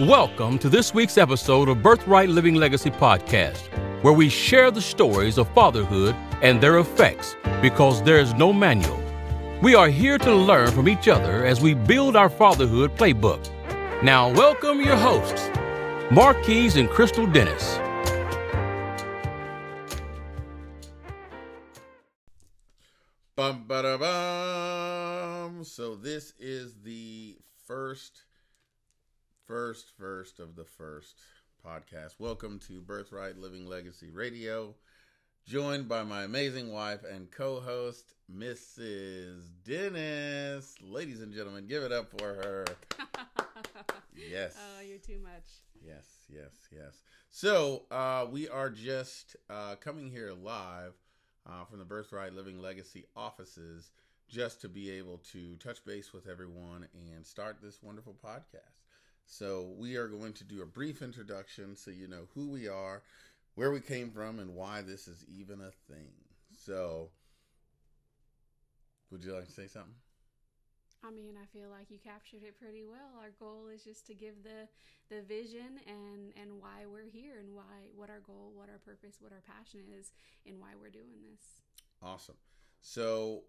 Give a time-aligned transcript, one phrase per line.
[0.00, 3.62] Welcome to this week's episode of Birthright Living Legacy Podcast,
[4.02, 9.02] where we share the stories of fatherhood and their effects because there's no manual.
[9.62, 13.40] We are here to learn from each other as we build our fatherhood playbook.
[14.02, 15.48] Now, welcome your hosts,
[16.10, 17.78] Marquise and Crystal Dennis.
[23.34, 25.64] Bum ba da bum.
[25.64, 28.25] So this is the first,
[29.46, 31.20] first, first of the first
[31.64, 32.14] podcast.
[32.18, 34.74] Welcome to Birthright Living Legacy Radio.
[35.46, 39.42] Joined by my amazing wife and co-host, Mrs.
[39.64, 40.74] Dennis.
[40.82, 42.64] Ladies and gentlemen, give it up for her.
[44.30, 44.56] Yes.
[44.58, 45.44] Oh, you're too much.
[45.86, 47.02] Yes, yes, yes.
[47.28, 50.94] So uh, we are just uh, coming here live
[51.46, 53.90] uh, from the Birthright Living Legacy offices
[54.28, 58.85] just to be able to touch base with everyone and start this wonderful podcast.
[59.26, 63.02] So we are going to do a brief introduction so you know who we are,
[63.54, 66.12] where we came from, and why this is even a thing.
[66.56, 67.10] So,
[69.10, 69.94] would you like to say something?
[71.04, 73.20] I mean, I feel like you captured it pretty well.
[73.20, 74.68] Our goal is just to give the
[75.08, 79.16] the vision and and why we're here and why what our goal, what our purpose,
[79.20, 80.12] what our passion is,
[80.46, 81.60] and why we're doing this.
[82.02, 82.36] Awesome.
[82.80, 83.42] So,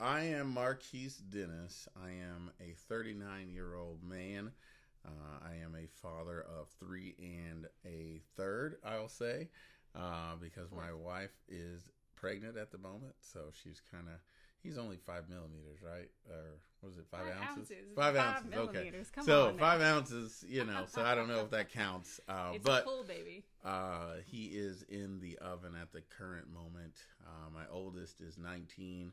[0.00, 1.88] I am Marquise Dennis.
[2.02, 4.52] I am a 39 year old man.
[5.04, 9.48] Uh, I am a father of three and a third, I'll say,
[9.94, 13.14] uh, because my wife is pregnant at the moment.
[13.20, 14.14] So she's kind of,
[14.62, 16.08] he's only five millimeters, right?
[16.30, 17.70] Or was it five, Five ounces?
[17.70, 17.76] ounces.
[17.94, 18.58] Five, Five ounces.
[18.58, 18.92] Okay.
[19.14, 19.60] Come so on now.
[19.62, 22.20] five ounces, you know, so I don't know if that counts.
[22.28, 23.44] Uh, it's but a full baby.
[23.64, 26.94] uh, he is in the oven at the current moment.
[27.26, 29.12] Uh, my oldest is 19.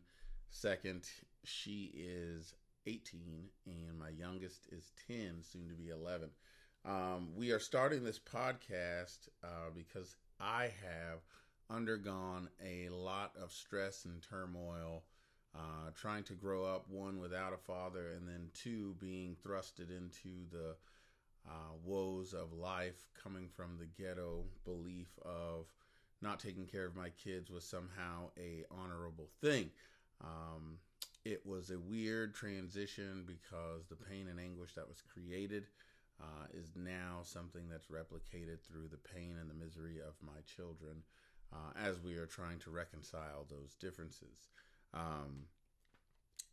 [0.50, 1.04] Second,
[1.44, 2.54] she is
[2.86, 3.50] 18.
[3.66, 6.30] And my youngest is 10, soon to be 11.
[6.84, 11.20] Um, we are starting this podcast uh, because I have
[11.70, 15.04] undergone a lot of stress and turmoil
[15.56, 20.46] uh, trying to grow up, one, without a father, and then two, being thrusted into
[20.50, 20.76] the
[21.48, 25.66] uh, woes of life coming from the ghetto belief of
[26.22, 29.70] not taking care of my kids was somehow a honorable thing.
[30.22, 30.78] Um,
[31.26, 35.66] it was a weird transition because the pain and anguish that was created
[36.20, 41.04] uh, is now something that's replicated through the pain and the misery of my children
[41.54, 44.50] uh, as we are trying to reconcile those differences.
[44.94, 45.46] Um,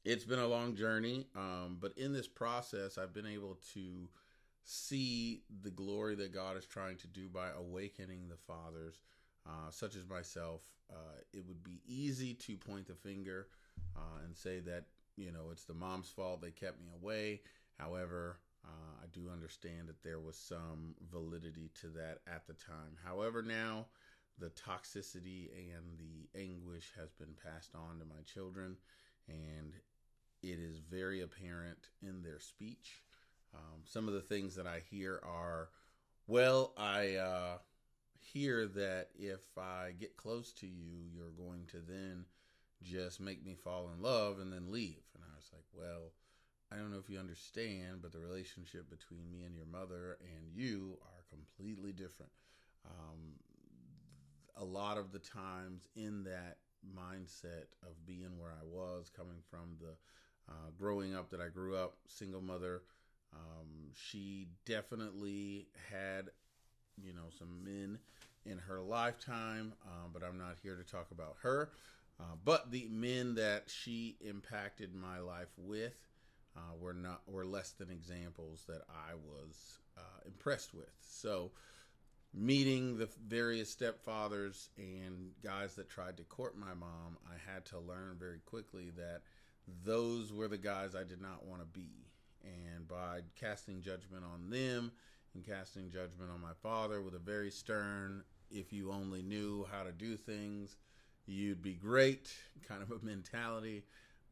[0.05, 4.09] it's been a long journey, um, but in this process, I've been able to
[4.65, 9.01] see the glory that God is trying to do by awakening the fathers,
[9.47, 10.61] uh, such as myself.
[10.91, 13.49] Uh, it would be easy to point the finger
[13.99, 14.85] uh, and say that,
[15.17, 17.41] you know, it's the mom's fault, they kept me away.
[17.79, 22.97] However, uh, I do understand that there was some validity to that at the time.
[23.05, 23.87] However, now
[24.39, 28.77] the toxicity and the anguish has been passed on to my children,
[29.29, 29.75] and
[30.43, 33.03] it is very apparent in their speech.
[33.55, 35.71] Um, some of the things that I hear are,
[36.27, 37.59] well, I uh,
[38.21, 42.25] hear that if I get close to you, you're going to then
[42.83, 45.03] just make me fall in love and then leave.
[45.15, 46.13] And I was like, well,
[46.71, 50.53] I don't know if you understand, but the relationship between me and your mother and
[50.55, 52.33] you are completely different.
[52.87, 53.35] Um,
[54.57, 56.59] a lot of the times in that
[56.97, 59.95] mindset of being where I was, coming from the
[60.49, 62.83] uh, growing up that I grew up, single mother,
[63.35, 66.31] um, she definitely had,
[67.03, 67.99] you know, some men
[68.47, 71.71] in her lifetime, uh, but I'm not here to talk about her.
[72.21, 75.95] Uh, but the men that she impacted my life with
[76.57, 80.91] uh, were not were less than examples that I was uh, impressed with.
[81.01, 81.53] So,
[82.35, 87.79] meeting the various stepfathers and guys that tried to court my mom, I had to
[87.79, 89.23] learn very quickly that
[89.85, 92.07] those were the guys I did not want to be.
[92.43, 94.93] And by casting judgment on them
[95.35, 99.83] and casting judgment on my father with a very stern, if you only knew how
[99.83, 100.77] to do things,
[101.29, 102.33] you'd be great
[102.67, 103.85] kind of a mentality.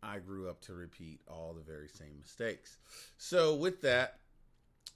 [0.02, 2.78] I grew up to repeat all the very same mistakes.
[3.16, 4.18] So, with that,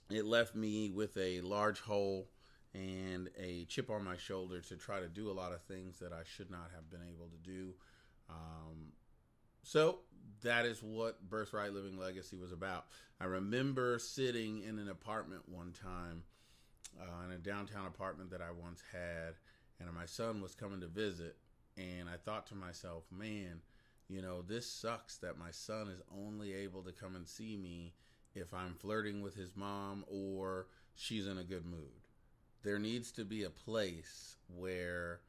[0.09, 2.27] it left me with a large hole
[2.73, 6.13] and a chip on my shoulder to try to do a lot of things that
[6.13, 7.73] I should not have been able to do.
[8.29, 8.93] Um,
[9.63, 9.99] so
[10.41, 12.85] that is what Birthright Living Legacy was about.
[13.19, 16.23] I remember sitting in an apartment one time,
[16.99, 19.35] uh, in a downtown apartment that I once had,
[19.79, 21.37] and my son was coming to visit.
[21.77, 23.61] And I thought to myself, man,
[24.07, 27.93] you know, this sucks that my son is only able to come and see me
[28.35, 32.07] if I'm flirting with his mom or she's in a good mood.
[32.63, 35.21] There needs to be a place where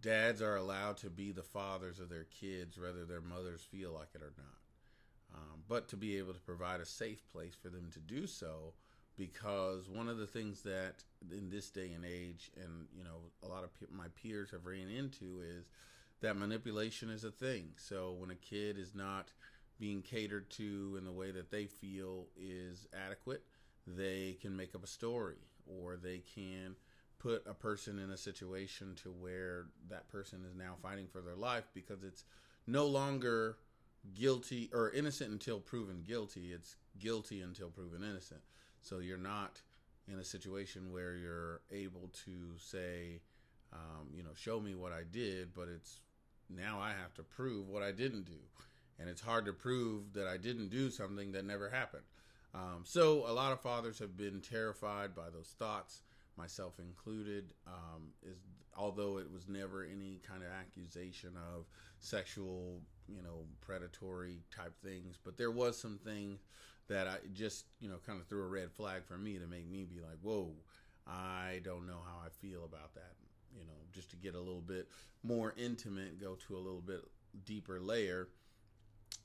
[0.00, 4.08] dads are allowed to be the fathers of their kids, whether their mothers feel like
[4.14, 5.34] it or not.
[5.34, 8.72] Um, but to be able to provide a safe place for them to do so,
[9.18, 11.02] because one of the things that
[11.36, 14.64] in this day and age, and you know, a lot of pe- my peers have
[14.64, 15.66] ran into is
[16.20, 17.70] that manipulation is a thing.
[17.76, 19.32] So when a kid is not
[19.78, 23.42] being catered to in the way that they feel is adequate,
[23.86, 26.76] they can make up a story or they can
[27.18, 31.34] put a person in a situation to where that person is now fighting for their
[31.34, 32.24] life because it's
[32.66, 33.58] no longer
[34.14, 38.40] guilty or innocent until proven guilty it's guilty until proven innocent
[38.82, 39.60] so you're not
[40.10, 43.20] in a situation where you're able to say
[43.72, 46.00] um, you know show me what i did but it's
[46.48, 48.40] now i have to prove what i didn't do.
[49.00, 52.04] And it's hard to prove that i didn't do something that never happened.
[52.54, 56.02] Um, so a lot of fathers have been terrified by those thoughts
[56.36, 58.38] myself included, um, is
[58.76, 61.66] although it was never any kind of accusation of
[61.98, 66.40] sexual, you know, predatory type things, but there was some things
[66.88, 69.68] that I just, you know, kind of threw a red flag for me to make
[69.68, 70.52] me be like, whoa,
[71.06, 73.14] I don't know how I feel about that.
[73.54, 74.88] You know, just to get a little bit
[75.22, 77.00] more intimate, go to a little bit
[77.44, 78.28] deeper layer.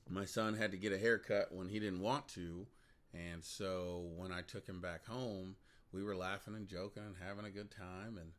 [0.08, 2.66] My son had to get a haircut when he didn't want to.
[3.12, 5.56] And so when I took him back home,
[5.92, 8.18] we were laughing and joking and having a good time.
[8.18, 8.32] And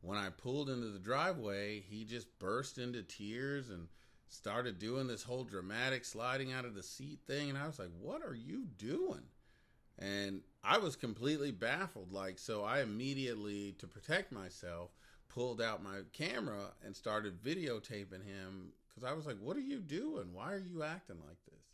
[0.00, 3.88] when I pulled into the driveway, he just burst into tears and
[4.28, 7.48] started doing this whole dramatic sliding out of the seat thing.
[7.48, 9.22] And I was like, what are you doing?
[9.98, 12.12] And I was completely baffled.
[12.12, 14.90] Like, so I immediately, to protect myself,
[15.28, 19.78] pulled out my camera and started videotaping him because I was like, what are you
[19.78, 20.32] doing?
[20.32, 21.66] Why are you acting like this?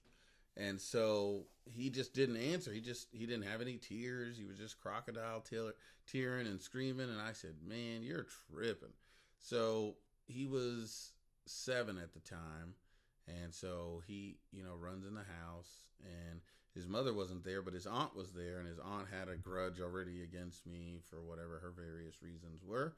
[0.56, 2.72] And so he just didn't answer.
[2.72, 4.36] He just he didn't have any tears.
[4.36, 5.72] He was just crocodile tear,
[6.06, 7.08] tearing and screaming.
[7.08, 8.92] And I said, "Man, you're tripping."
[9.38, 9.94] So
[10.26, 11.12] he was
[11.52, 12.74] seven at the time,
[13.28, 16.40] and so he you know runs in the house, and
[16.74, 19.80] his mother wasn't there, but his aunt was there, and his aunt had a grudge
[19.80, 22.94] already against me for whatever her various reasons were.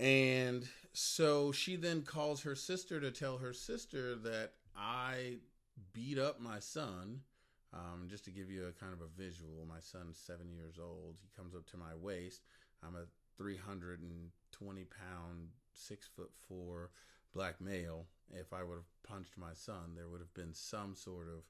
[0.00, 5.38] And so she then calls her sister to tell her sister that I
[5.92, 7.20] beat up my son.
[7.74, 11.18] Um, just to give you a kind of a visual, my son's seven years old.
[11.20, 12.42] He comes up to my waist.
[12.82, 13.04] I'm a
[13.36, 16.90] 320 pound, six foot four
[17.34, 18.06] black male.
[18.30, 21.44] If I would have punched my son, there would have been some sort of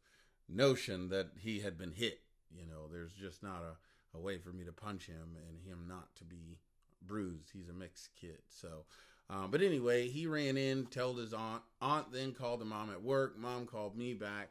[0.48, 2.20] notion that he had been hit.
[2.54, 5.86] You know, there's just not a, a way for me to punch him and him
[5.88, 6.58] not to be
[7.02, 7.50] bruised.
[7.52, 8.38] He's a mixed kid.
[8.48, 8.84] So
[9.30, 11.62] um, but anyway, he ran in, told his aunt.
[11.82, 13.38] Aunt then called the mom at work.
[13.38, 14.48] Mom called me back,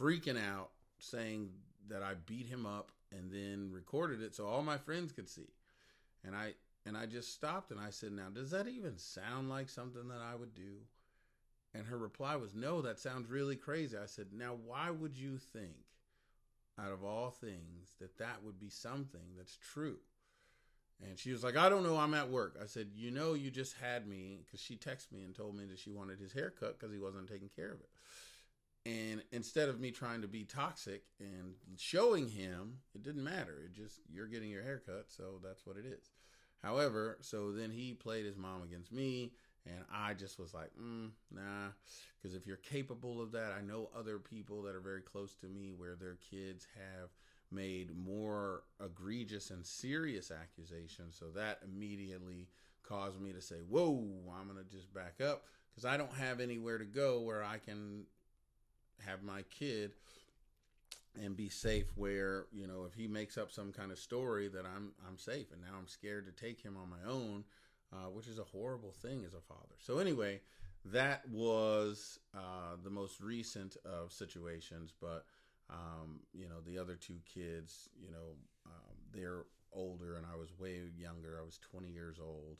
[0.00, 1.50] freaking out, saying
[1.88, 5.48] that I beat him up and then recorded it so all my friends could see.
[6.24, 6.54] And I
[6.86, 10.20] and I just stopped and I said, "Now, does that even sound like something that
[10.20, 10.86] I would do?"
[11.72, 15.38] And her reply was, "No, that sounds really crazy." I said, "Now, why would you
[15.38, 15.86] think
[16.78, 20.00] out of all things that that would be something that's true?"
[21.02, 22.56] And she was like, I don't know, I'm at work.
[22.62, 25.64] I said, You know, you just had me because she texted me and told me
[25.66, 27.88] that she wanted his haircut because he wasn't taking care of it.
[28.86, 33.62] And instead of me trying to be toxic and showing him, it didn't matter.
[33.64, 36.10] It just, you're getting your haircut, so that's what it is.
[36.62, 39.32] However, so then he played his mom against me,
[39.66, 41.68] and I just was like, mm, nah,
[42.16, 45.46] because if you're capable of that, I know other people that are very close to
[45.46, 47.10] me where their kids have
[47.50, 51.16] made more egregious and serious accusations.
[51.18, 52.48] So that immediately
[52.82, 54.06] caused me to say, Whoa,
[54.38, 57.58] I'm going to just back up because I don't have anywhere to go where I
[57.58, 58.04] can
[59.06, 59.92] have my kid
[61.22, 64.64] and be safe where you know if he makes up some kind of story that
[64.64, 67.44] i'm i'm safe and now i'm scared to take him on my own
[67.92, 70.40] uh, which is a horrible thing as a father so anyway
[70.84, 75.24] that was uh, the most recent of situations but
[75.70, 80.58] um, you know, the other two kids, you know, um, they're older and I was
[80.58, 81.38] way younger.
[81.40, 82.58] I was 20 years old,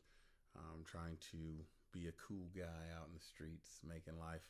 [0.57, 4.49] um, trying to be a cool guy out in the streets, making life.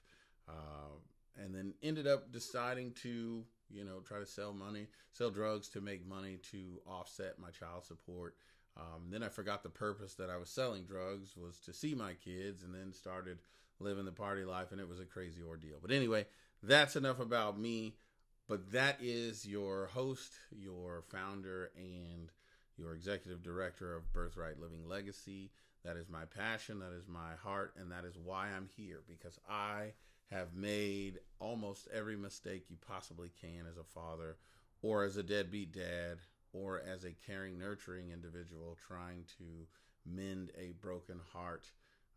[0.48, 1.00] Uh,
[1.42, 5.80] and then ended up deciding to, you know, try to sell money, sell drugs to
[5.80, 8.36] make money to offset my child support.
[8.76, 12.14] Um, then I forgot the purpose that I was selling drugs was to see my
[12.14, 13.38] kids, and then started
[13.78, 15.78] living the party life, and it was a crazy ordeal.
[15.80, 16.26] But anyway,
[16.62, 17.94] that's enough about me.
[18.46, 22.30] But that is your host, your founder, and
[22.76, 25.50] your executive director of Birthright Living Legacy.
[25.84, 29.38] That is my passion, that is my heart, and that is why I'm here because
[29.48, 29.92] I
[30.34, 34.36] have made almost every mistake you possibly can as a father
[34.82, 36.18] or as a deadbeat dad,
[36.52, 39.66] or as a caring, nurturing individual trying to
[40.04, 41.70] mend a broken heart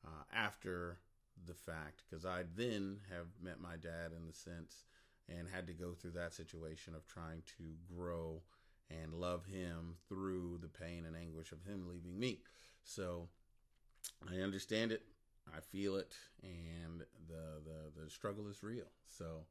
[0.06, 1.00] uh, after
[1.46, 2.04] the fact.
[2.10, 4.84] Because I then have met my dad in the sense
[5.30, 8.42] and had to go through that situation of trying to grow
[8.90, 12.40] and love him through the pain and anguish of him leaving me.
[12.84, 13.30] So
[14.30, 15.04] I understand it.
[15.56, 16.14] I feel it,
[16.44, 18.92] and the the the struggle is real.
[19.06, 19.46] So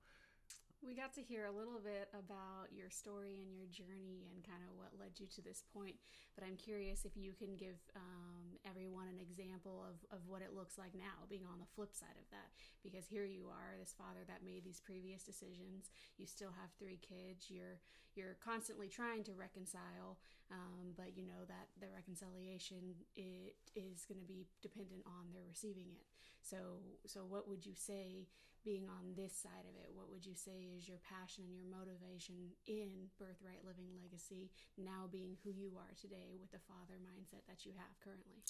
[0.85, 4.61] we got to hear a little bit about your story and your journey and kind
[4.61, 5.97] of what led you to this point.
[6.37, 10.53] But I'm curious if you can give um, everyone an example of, of what it
[10.53, 12.53] looks like now, being on the flip side of that.
[12.85, 15.89] Because here you are, this father that made these previous decisions.
[16.21, 17.49] You still have three kids.
[17.49, 17.81] You're
[18.17, 20.17] you're constantly trying to reconcile,
[20.49, 25.45] um, but you know that the reconciliation it is going to be dependent on their
[25.49, 26.05] receiving it.
[26.41, 28.29] So so what would you say?
[28.67, 31.71] Being on this side of it, what would you say is your passion and your
[31.71, 37.47] motivation in Birthright Living Legacy, now being who you are today with the father mindset
[37.47, 38.43] that you have currently?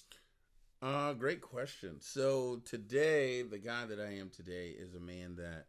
[0.80, 2.00] Uh, great question.
[2.00, 5.66] So today, the guy that I am today is a man that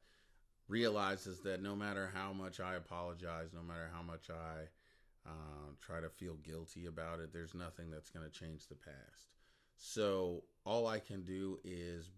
[0.70, 6.00] realizes that no matter how much I apologize, no matter how much I uh, try
[6.00, 9.36] to feel guilty about it, there's nothing that's going to change the past.
[9.75, 12.10] So all I can do is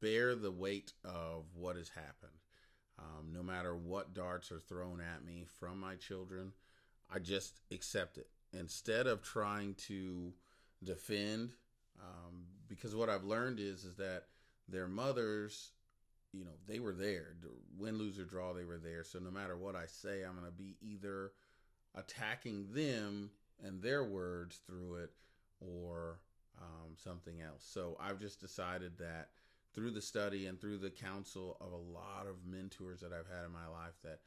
[0.00, 2.32] bear the weight of what has happened.
[2.98, 6.52] Um, no matter what darts are thrown at me from my children,
[7.12, 10.32] I just accept it instead of trying to
[10.82, 11.52] defend.
[12.00, 14.24] Um, because what I've learned is is that
[14.68, 15.72] their mothers,
[16.32, 17.36] you know, they were there.
[17.78, 19.04] Win, lose, or draw, they were there.
[19.04, 21.32] So no matter what I say, I'm going to be either
[21.94, 23.30] attacking them
[23.64, 25.10] and their words through it
[25.60, 26.20] or
[26.60, 27.64] um, something else.
[27.68, 29.30] So I've just decided that
[29.78, 33.44] through the study and through the counsel of a lot of mentors that I've had
[33.46, 34.18] in my life that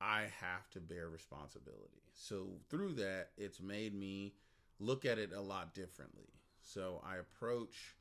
[0.00, 2.02] I have to bear responsibility.
[2.12, 4.34] So through that, it's made me
[4.80, 6.26] look at it a lot differently.
[6.60, 7.94] So I approach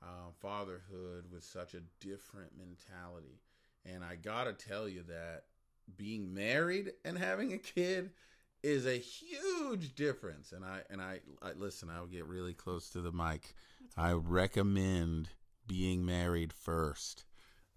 [0.00, 3.40] uh, fatherhood with such a different mentality.
[3.84, 5.46] And I gotta tell you that
[5.96, 8.10] being married and having a kid
[8.62, 10.52] is a huge difference.
[10.52, 11.90] And I and I, I listen.
[11.90, 13.52] I'll get really close to the mic.
[13.96, 15.30] I recommend
[15.66, 17.24] being married first.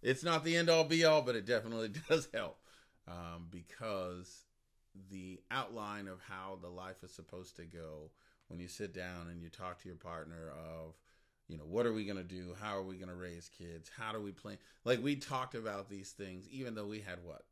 [0.02, 2.60] It's not the end all be all, but it definitely does help
[3.08, 4.46] um, because
[5.12, 8.12] the outline of how the life is supposed to go
[8.48, 10.96] when you sit down and you talk to your partner of
[11.48, 12.56] you know what are we going to do?
[12.62, 13.90] How are we going to raise kids?
[13.96, 14.58] How do we plan?
[14.86, 17.44] Like we talked about these things even though we had what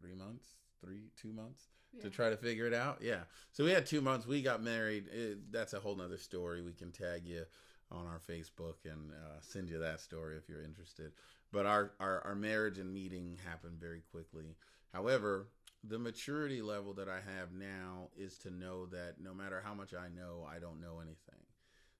[0.00, 0.46] three months?
[0.82, 2.02] Three two months yeah.
[2.02, 2.98] to try to figure it out?
[3.02, 3.20] Yeah.
[3.52, 6.72] So we had two months we got married it, that's a whole nother story we
[6.72, 7.44] can tag you
[7.92, 11.12] on our Facebook and uh, send you that story if you're interested.
[11.52, 14.56] But our, our, our marriage and meeting happened very quickly.
[14.92, 15.48] However,
[15.84, 19.94] the maturity level that I have now is to know that no matter how much
[19.94, 21.40] I know, I don't know anything.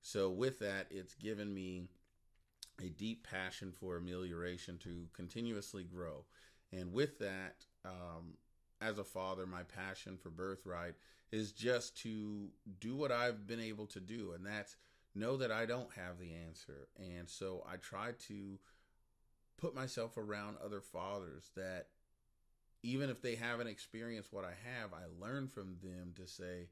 [0.00, 1.84] So, with that, it's given me
[2.80, 6.24] a deep passion for amelioration to continuously grow.
[6.72, 8.34] And with that, um,
[8.80, 10.94] as a father, my passion for birthright
[11.30, 12.48] is just to
[12.80, 14.76] do what I've been able to do, and that's
[15.14, 16.88] know that I don't have the answer.
[16.98, 18.58] And so I try to
[19.58, 21.88] put myself around other fathers that
[22.82, 26.68] even if they haven't experienced what I have, I learn from them to say,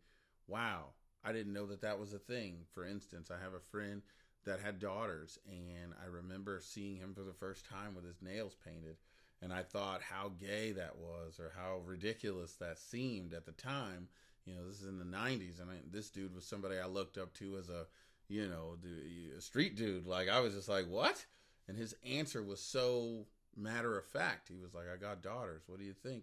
[0.48, 0.86] wow,
[1.24, 2.64] I didn't know that that was a thing.
[2.72, 4.02] For instance, I have a friend
[4.44, 8.56] that had daughters, and I remember seeing him for the first time with his nails
[8.64, 8.96] painted.
[9.42, 14.08] And I thought how gay that was, or how ridiculous that seemed at the time.
[14.44, 15.60] You know, this is in the 90s.
[15.60, 17.86] I this dude was somebody I looked up to as a
[18.30, 20.06] you know, the street dude.
[20.06, 21.26] Like I was just like, what?
[21.68, 24.48] And his answer was so matter of fact.
[24.48, 25.62] He was like, I got daughters.
[25.66, 26.22] What do you think?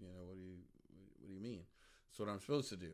[0.00, 0.54] You know, what do you
[1.18, 1.64] what do you mean?
[2.08, 2.92] That's what I'm supposed to do.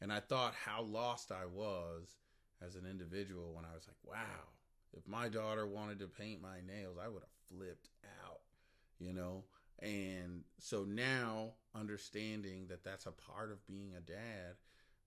[0.00, 2.16] And I thought how lost I was
[2.64, 4.48] as an individual when I was like, wow,
[4.92, 7.88] if my daughter wanted to paint my nails, I would have flipped
[8.24, 8.40] out,
[8.98, 9.44] you know?
[9.80, 14.56] And so now understanding that that's a part of being a dad,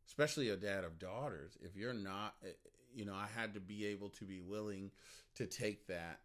[0.07, 2.35] especially a dad of daughters, if you're not
[2.97, 4.89] you know, I had to be able to be willing
[5.35, 6.19] to take that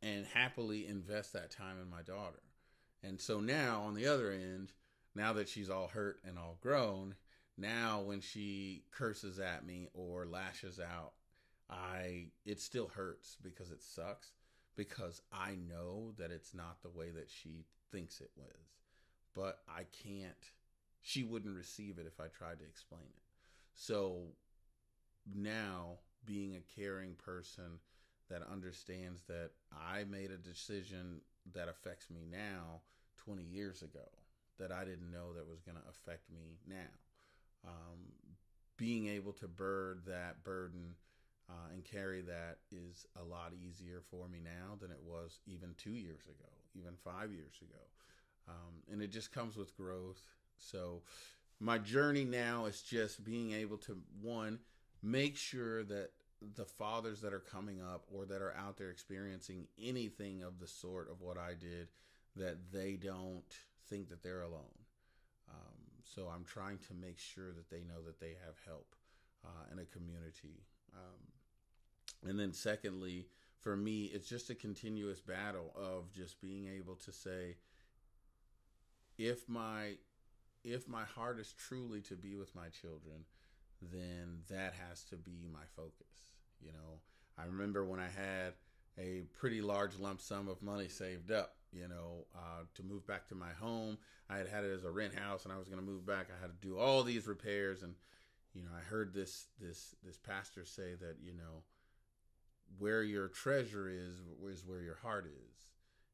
[0.00, 2.40] and happily invest that time in my daughter.
[3.02, 4.70] And so now on the other end,
[5.16, 7.16] now that she's all hurt and all grown,
[7.58, 11.14] now when she curses at me or lashes out,
[11.68, 14.30] I it still hurts because it sucks
[14.76, 18.76] because I know that it's not the way that she thinks it was.
[19.34, 20.34] But I can't
[21.02, 23.22] she wouldn't receive it if I tried to explain it.
[23.74, 24.26] So
[25.34, 27.78] now being a caring person
[28.28, 31.20] that understands that I made a decision
[31.54, 32.80] that affects me now
[33.24, 34.08] 20 years ago
[34.58, 36.74] that I didn't know that was going to affect me now.
[37.66, 38.12] Um,
[38.76, 40.94] being able to bird that burden
[41.48, 45.74] uh, and carry that is a lot easier for me now than it was even
[45.76, 47.82] two years ago, even five years ago.
[48.48, 50.22] Um, and it just comes with growth.
[50.56, 51.02] So,
[51.62, 54.60] my journey now is just being able to, one,
[55.02, 56.10] make sure that
[56.56, 60.66] the fathers that are coming up or that are out there experiencing anything of the
[60.66, 61.88] sort of what I did,
[62.36, 63.42] that they don't
[63.88, 64.78] think that they're alone.
[65.50, 68.94] Um, so I'm trying to make sure that they know that they have help
[69.44, 70.64] uh, in a community.
[70.94, 73.26] Um, and then, secondly,
[73.58, 77.56] for me, it's just a continuous battle of just being able to say,
[79.18, 79.96] if my
[80.62, 83.24] if my heart is truly to be with my children,
[83.80, 86.34] then that has to be my focus.
[86.60, 87.00] You know,
[87.38, 88.54] I remember when I had
[88.98, 93.28] a pretty large lump sum of money saved up, you know, uh, to move back
[93.28, 93.98] to my home.
[94.28, 96.28] I had had it as a rent house, and I was going to move back.
[96.30, 97.94] I had to do all these repairs, and
[98.54, 101.62] you know, I heard this this this pastor say that you know,
[102.78, 104.14] where your treasure is
[104.52, 105.66] is where your heart is,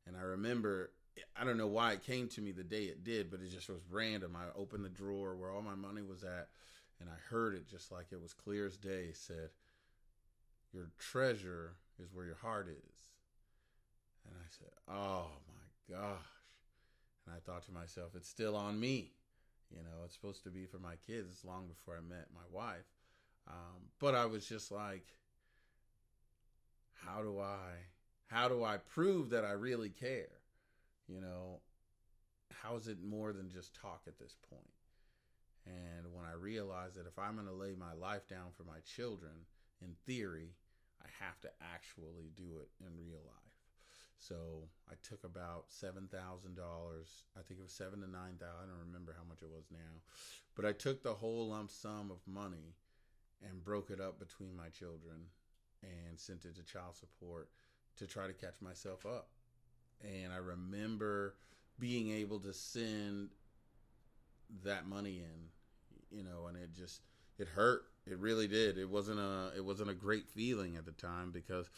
[0.06, 0.92] and I remember.
[1.34, 3.70] I don't know why it came to me the day it did, but it just
[3.70, 4.36] was random.
[4.36, 6.48] I opened the drawer where all my money was at,
[7.00, 9.12] and I heard it just like it was clear as day.
[9.12, 9.50] Said,
[10.72, 13.10] "Your treasure is where your heart is."
[14.24, 16.24] And I said, "Oh my gosh!"
[17.26, 19.14] And I thought to myself, "It's still on me."
[19.70, 21.28] You know, it's supposed to be for my kids.
[21.30, 22.86] It's long before I met my wife,
[23.48, 25.18] um, but I was just like,
[26.92, 27.86] "How do I?
[28.26, 30.40] How do I prove that I really care?"
[31.08, 31.60] You know,
[32.50, 34.75] how is it more than just talk at this point?
[35.66, 38.78] And when I realized that if I'm going to lay my life down for my
[38.84, 39.32] children,
[39.82, 40.54] in theory,
[41.02, 43.46] I have to actually do it in real life.
[44.18, 47.24] So I took about seven thousand dollars.
[47.36, 48.62] I think it was seven to nine thousand.
[48.62, 50.00] I don't remember how much it was now,
[50.54, 52.74] but I took the whole lump sum of money
[53.46, 55.26] and broke it up between my children
[55.82, 57.50] and sent it to child support
[57.96, 59.28] to try to catch myself up.
[60.02, 61.34] And I remember
[61.78, 63.30] being able to send
[64.64, 65.48] that money in,
[66.10, 67.02] you know, and it just
[67.38, 67.82] it hurt.
[68.06, 68.78] It really did.
[68.78, 71.68] It wasn't a it wasn't a great feeling at the time because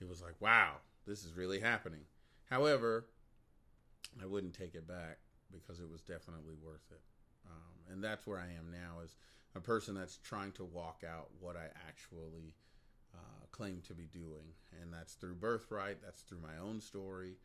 [0.00, 0.72] it was like, wow,
[1.06, 2.02] this is really happening.
[2.50, 3.06] However,
[4.22, 5.18] I wouldn't take it back
[5.52, 7.00] because it was definitely worth it.
[7.46, 9.16] Um, and that's where I am now as
[9.54, 12.54] a person that's trying to walk out what I actually
[13.14, 14.54] uh, claim to be doing.
[14.80, 17.36] And that's through birthright, that's through my own story,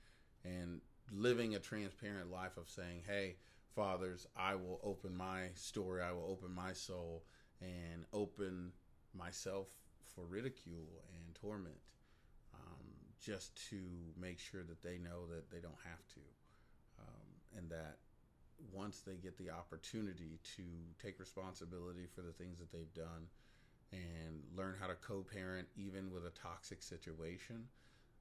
[0.43, 3.35] and living a transparent life of saying, hey,
[3.75, 7.23] fathers, I will open my story, I will open my soul,
[7.61, 8.71] and open
[9.13, 9.67] myself
[10.15, 11.79] for ridicule and torment
[13.21, 13.77] just to
[14.19, 16.21] make sure that they know that they don't have to,
[16.99, 17.97] um, and that
[18.73, 20.63] once they get the opportunity to
[21.01, 23.27] take responsibility for the things that they've done
[23.91, 27.67] and learn how to co-parent even with a toxic situation,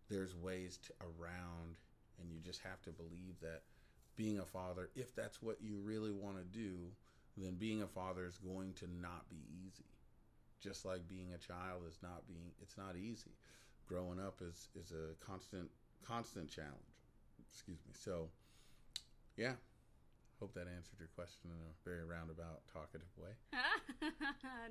[0.09, 1.77] there's ways to around,
[2.21, 3.63] and you just have to believe that
[4.21, 6.75] being a father, if that's what you really want to do,
[7.37, 9.85] then being a father is going to not be easy.
[10.61, 13.33] Just like being a child is not being, it's not easy
[13.91, 15.69] growing up is is a constant
[16.07, 16.95] constant challenge.
[17.53, 17.93] Excuse me.
[17.93, 18.29] So,
[19.37, 19.55] yeah.
[20.39, 23.37] Hope that answered your question in a very roundabout, talkative way.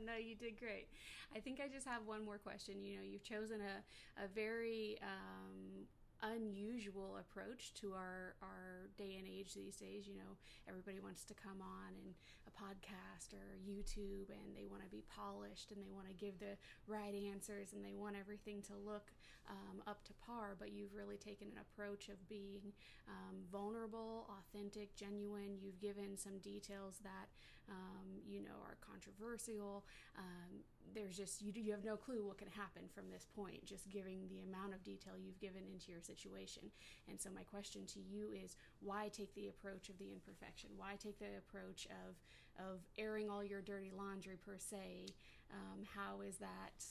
[0.03, 0.87] no, you did great.
[1.35, 2.83] I think I just have one more question.
[2.83, 5.85] You know, you've chosen a, a very um,
[6.21, 10.07] unusual approach to our our day and age these days.
[10.07, 12.13] You know everybody wants to come on and
[12.47, 16.39] a podcast or youtube and they want to be polished and they want to give
[16.39, 19.11] the right answers and they want everything to look
[19.49, 22.73] um, up to par but you've really taken an approach of being
[23.07, 25.57] um, vulnerable authentic genuine.
[25.61, 27.29] You've given some details that
[27.69, 29.85] um, you know are controversial
[30.17, 30.61] um,
[30.93, 34.27] there's just you you have no clue what can happen from this point just giving
[34.29, 36.63] the amount of detail you've given into your situation.
[37.07, 40.69] And so my question to you is why take the approach of the imperfection?
[40.77, 42.15] Why take the approach of
[42.59, 45.07] of airing all your dirty laundry per se?
[45.51, 46.83] Um, how is that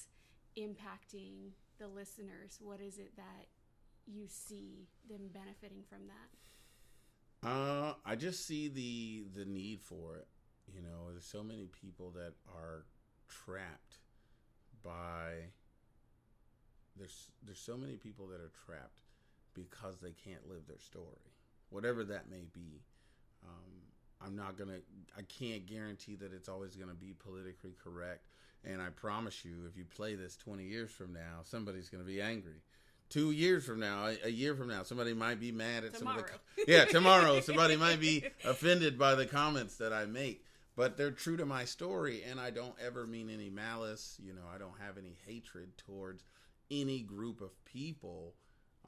[0.56, 2.58] impacting the listeners?
[2.61, 3.46] What is it that
[4.06, 7.48] you see them benefiting from that?
[7.48, 10.26] Uh, I just see the the need for it.
[10.74, 12.84] You know, there's so many people that are
[13.28, 13.98] trapped
[14.84, 15.50] by
[16.96, 19.04] there's there's so many people that are trapped
[19.54, 21.32] because they can't live their story,
[21.70, 22.82] whatever that may be.
[23.44, 23.72] Um,
[24.20, 24.78] I'm not gonna,
[25.16, 28.26] I can't guarantee that it's always gonna be politically correct.
[28.64, 32.20] And I promise you, if you play this 20 years from now, somebody's gonna be
[32.20, 32.62] angry
[33.08, 36.18] two years from now, a, a year from now, somebody might be mad at Tomorrow.
[36.18, 37.40] some of the yeah tomorrow.
[37.40, 40.44] somebody might be offended by the comments that I make,
[40.78, 44.16] but they're true to my story, and I don't ever mean any malice.
[44.24, 46.22] You know, I don't have any hatred towards
[46.70, 48.36] any group of people.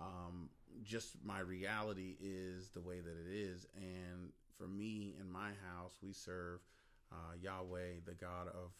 [0.00, 0.50] Um,
[0.84, 5.98] just my reality is the way that it is, and for me in my house,
[6.00, 6.60] we serve
[7.10, 8.70] uh, Yahweh, the God of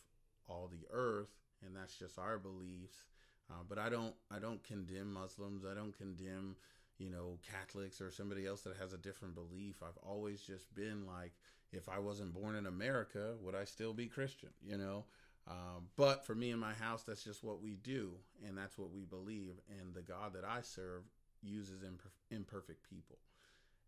[0.46, 1.32] all the earth,
[1.66, 3.06] and that's just our beliefs.
[3.50, 5.64] Uh, but I don't I don't condemn Muslims.
[5.68, 6.54] I don't condemn
[6.98, 9.82] you know Catholics or somebody else that has a different belief.
[9.82, 11.32] I've always just been like,
[11.72, 14.50] if I wasn't born in America, would I still be Christian?
[14.64, 15.04] You know.
[15.48, 18.12] Um, but for me and my house, that's just what we do,
[18.46, 19.54] and that's what we believe.
[19.80, 21.02] And the God that I serve
[21.42, 23.18] uses imper- imperfect people.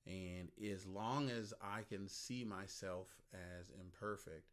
[0.06, 4.48] And as long as I can see myself as imperfect,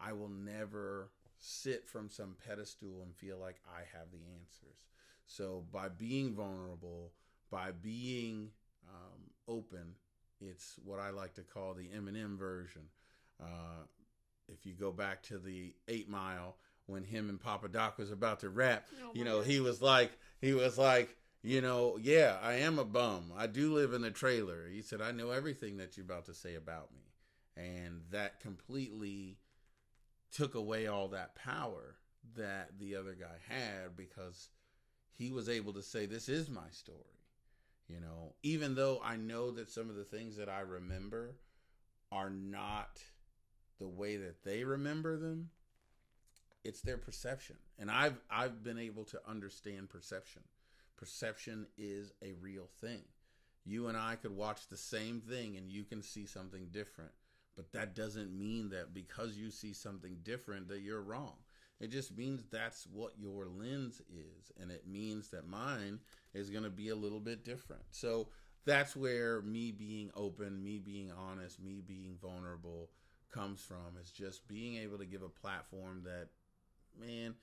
[0.00, 4.86] I will never sit from some pedestal and feel like I have the answers.
[5.26, 7.12] So by being vulnerable,
[7.50, 8.50] by being
[8.88, 9.94] um, open,
[10.50, 12.82] it's what I like to call the Eminem version.
[13.42, 13.84] Uh,
[14.48, 18.40] if you go back to the Eight Mile when him and Papa Doc was about
[18.40, 19.46] to rap, Oh you know, God.
[19.46, 23.32] he was like, he was like, you know, yeah, I am a bum.
[23.36, 24.68] I do live in a trailer.
[24.70, 27.02] He said, I know everything that you're about to say about me.
[27.56, 29.38] And that completely
[30.32, 31.96] took away all that power
[32.36, 34.48] that the other guy had because
[35.10, 36.98] he was able to say, This is my story.
[37.88, 41.36] You know, even though I know that some of the things that I remember
[42.10, 43.02] are not
[43.78, 45.50] the way that they remember them,
[46.64, 47.56] it's their perception.
[47.78, 50.42] And I've I've been able to understand perception.
[50.96, 53.02] Perception is a real thing.
[53.64, 57.10] You and I could watch the same thing and you can see something different.
[57.56, 61.34] But that doesn't mean that because you see something different that you're wrong.
[61.82, 64.52] It just means that's what your lens is.
[64.60, 65.98] And it means that mine
[66.32, 67.82] is going to be a little bit different.
[67.90, 68.28] So
[68.64, 72.90] that's where me being open, me being honest, me being vulnerable
[73.32, 76.28] comes from is just being able to give a platform that,
[77.00, 77.34] man,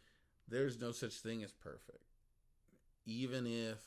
[0.48, 2.06] there's no such thing as perfect.
[3.06, 3.80] Even if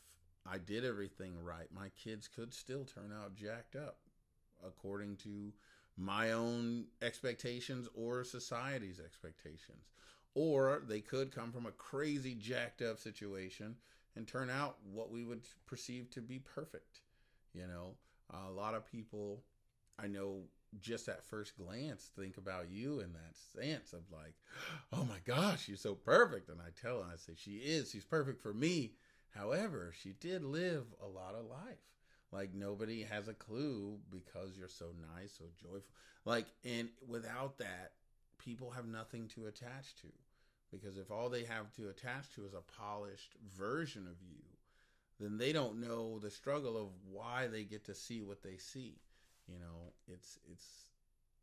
[0.47, 3.97] I did everything right, my kids could still turn out jacked up
[4.67, 5.55] according to
[5.97, 9.93] my own expectations or society's expectations.
[10.35, 13.77] Or they could come from a crazy jacked up situation
[14.17, 17.01] and turn out what we would perceive to be perfect.
[17.53, 17.95] You know,
[18.31, 19.43] a lot of people
[19.99, 20.45] I know
[20.81, 24.35] just at first glance think about you in that sense of like,
[24.93, 26.49] oh my gosh, you're so perfect.
[26.49, 28.93] And I tell them, I say, she is, she's perfect for me.
[29.31, 31.79] However, she did live a lot of life.
[32.31, 35.83] Like nobody has a clue because you're so nice, so joyful.
[36.25, 37.93] Like, and without that,
[38.39, 40.09] people have nothing to attach to.
[40.73, 44.43] Because if all they have to attach to is a polished version of you,
[45.21, 48.95] then they don't know the struggle of why they get to see what they see.
[49.49, 50.87] You know, it's it's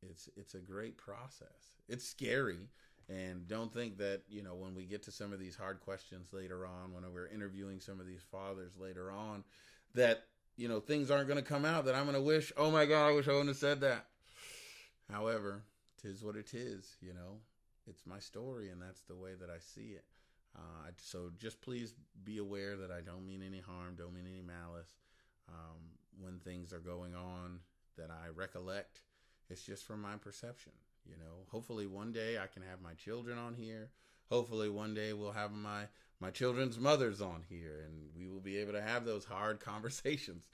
[0.10, 1.78] it's it's a great process.
[1.88, 2.68] It's scary,
[3.08, 6.34] and don't think that you know when we get to some of these hard questions
[6.34, 9.44] later on, when we're interviewing some of these fathers later on,
[9.96, 10.26] that
[10.58, 12.52] you know things aren't going to come out that I'm going to wish.
[12.58, 14.06] Oh my God, I wish I wouldn't have said that.
[15.12, 15.63] However,
[16.02, 16.98] tis what it is.
[17.02, 17.38] You know,
[17.89, 20.06] it's my story, and that's the way that I see it.
[20.56, 24.41] Uh, so just please be aware that I don't mean any harm, don't mean any
[24.41, 24.99] malice.
[25.47, 25.80] Um,
[26.19, 27.60] when things are going on
[27.97, 29.02] that I recollect,
[29.49, 30.73] it's just from my perception.
[31.06, 33.89] You know, hopefully one day I can have my children on here.
[34.30, 35.86] Hopefully one day we'll have my
[36.19, 40.47] my children's mothers on here, and we will be able to have those hard conversations.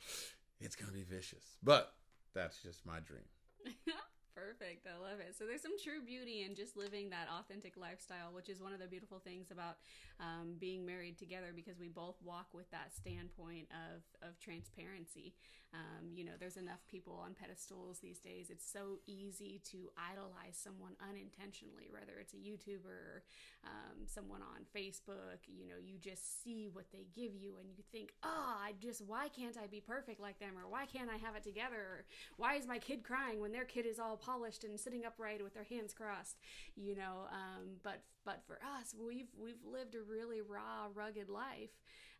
[0.62, 1.93] It's gonna be vicious, but
[2.34, 3.26] that's just my dream.
[4.36, 4.86] Perfect.
[4.86, 5.34] I love it.
[5.39, 8.80] So there's some true beauty in just living that authentic lifestyle, which is one of
[8.84, 9.78] the beautiful things about
[10.19, 15.34] um, being married together because we both walk with that standpoint of, of transparency.
[15.74, 18.48] Um, you know, there's enough people on pedestals these days.
[18.50, 23.24] It's so easy to idolize someone unintentionally, whether it's a YouTuber or
[23.65, 25.43] um, someone on Facebook.
[25.48, 29.02] You know, you just see what they give you and you think, oh, I just,
[29.06, 30.56] why can't I be perfect like them?
[30.56, 31.76] Or why can't I have it together?
[31.76, 32.06] Or
[32.38, 35.54] why is my kid crying when their kid is all polished and sitting upright with
[35.54, 36.38] their hands crossed?
[36.76, 41.72] You know, um, but but for us, we've we've lived a really raw, rugged life,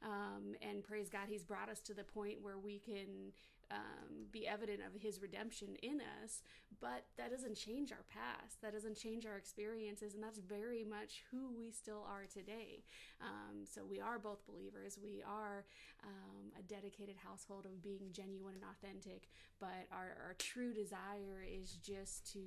[0.04, 3.32] um, and praise God, He's brought us to the point where we can
[3.72, 6.42] um, be evident of His redemption in us.
[6.82, 8.62] But that doesn't change our past.
[8.62, 12.84] That doesn't change our experiences, and that's very much who we still are today.
[13.22, 15.00] Um, so we are both believers.
[15.02, 15.66] We are
[16.04, 19.30] um, a dedicated household of being genuine and authentic.
[19.60, 22.40] But our, our true desire is just to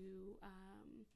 [0.43, 1.07] um,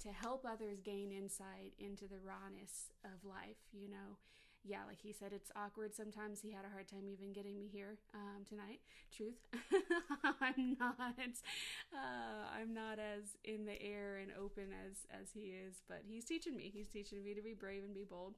[0.00, 3.56] to help others gain insight into the rawness of life.
[3.72, 4.18] You know,
[4.64, 6.40] yeah, like he said, it's awkward sometimes.
[6.40, 8.80] He had a hard time even getting me here um, tonight.
[9.14, 9.36] Truth,
[10.40, 15.82] I'm not, uh, I'm not as in the air and open as as he is,
[15.88, 16.70] but he's teaching me.
[16.72, 18.34] He's teaching me to be brave and be bold.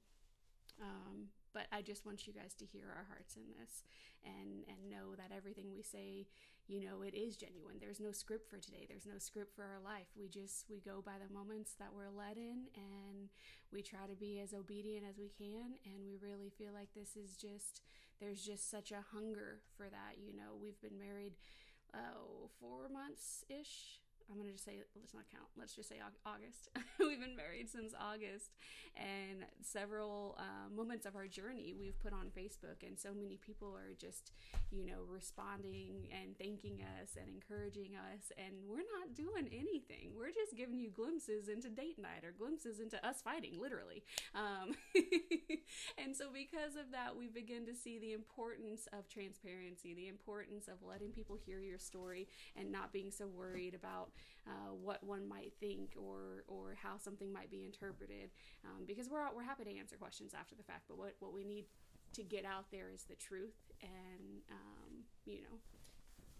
[0.82, 3.80] Um, but I just want you guys to hear our hearts in this
[4.20, 6.28] and and know that everything we say
[6.68, 7.80] you know it is genuine.
[7.80, 8.84] There's no script for today.
[8.86, 10.12] There's no script for our life.
[10.18, 13.32] We just we go by the moments that we're led in and
[13.72, 15.80] we try to be as obedient as we can.
[15.88, 17.80] And we really feel like this is just
[18.20, 20.60] there's just such a hunger for that you know.
[20.60, 21.40] We've been married
[21.94, 25.46] oh four months ish I'm to just say, let's not count.
[25.56, 26.68] Let's just say August.
[26.98, 28.50] we've been married since August,
[28.96, 33.68] and several uh, moments of our journey we've put on Facebook, and so many people
[33.68, 34.32] are just,
[34.70, 40.10] you know, responding and thanking us and encouraging us, and we're not doing anything.
[40.18, 44.02] We're just giving you glimpses into date night or glimpses into us fighting, literally.
[44.34, 44.74] Um,
[45.98, 50.66] and so, because of that, we begin to see the importance of transparency, the importance
[50.66, 54.10] of letting people hear your story and not being so worried about
[54.46, 58.30] uh, what one might think or or how something might be interpreted.
[58.64, 61.44] Um, because we're we're happy to answer questions after the fact but what what we
[61.44, 61.64] need
[62.14, 65.58] to get out there is the truth and um, you know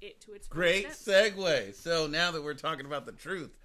[0.01, 1.75] it to its great segue.
[1.75, 3.59] So now that we're talking about the truth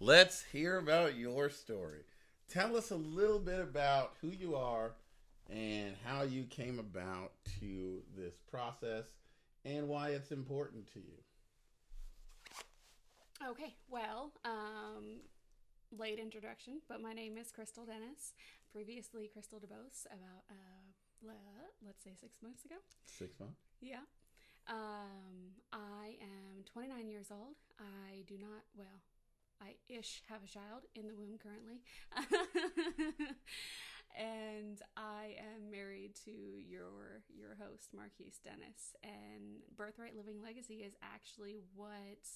[0.00, 2.00] let's hear about your story.
[2.48, 4.92] Tell us a little bit about who you are
[5.50, 9.04] and how you came about to this process
[9.64, 11.16] and why it's important to you
[13.46, 15.20] Okay, well, um,
[15.96, 18.34] late introduction, but my name is Crystal Dennis.
[18.72, 20.78] Previously, Crystal DeBose, about uh,
[21.86, 22.74] let's say six months ago.
[23.06, 23.60] Six months.
[23.80, 24.02] Yeah.
[24.68, 27.54] Um, I am 29 years old.
[27.78, 29.02] I do not well.
[29.62, 31.82] I ish have a child in the womb currently.
[34.18, 40.94] and I am married to your your host Marquise Dennis and Birthright Living Legacy is
[41.02, 42.26] actually what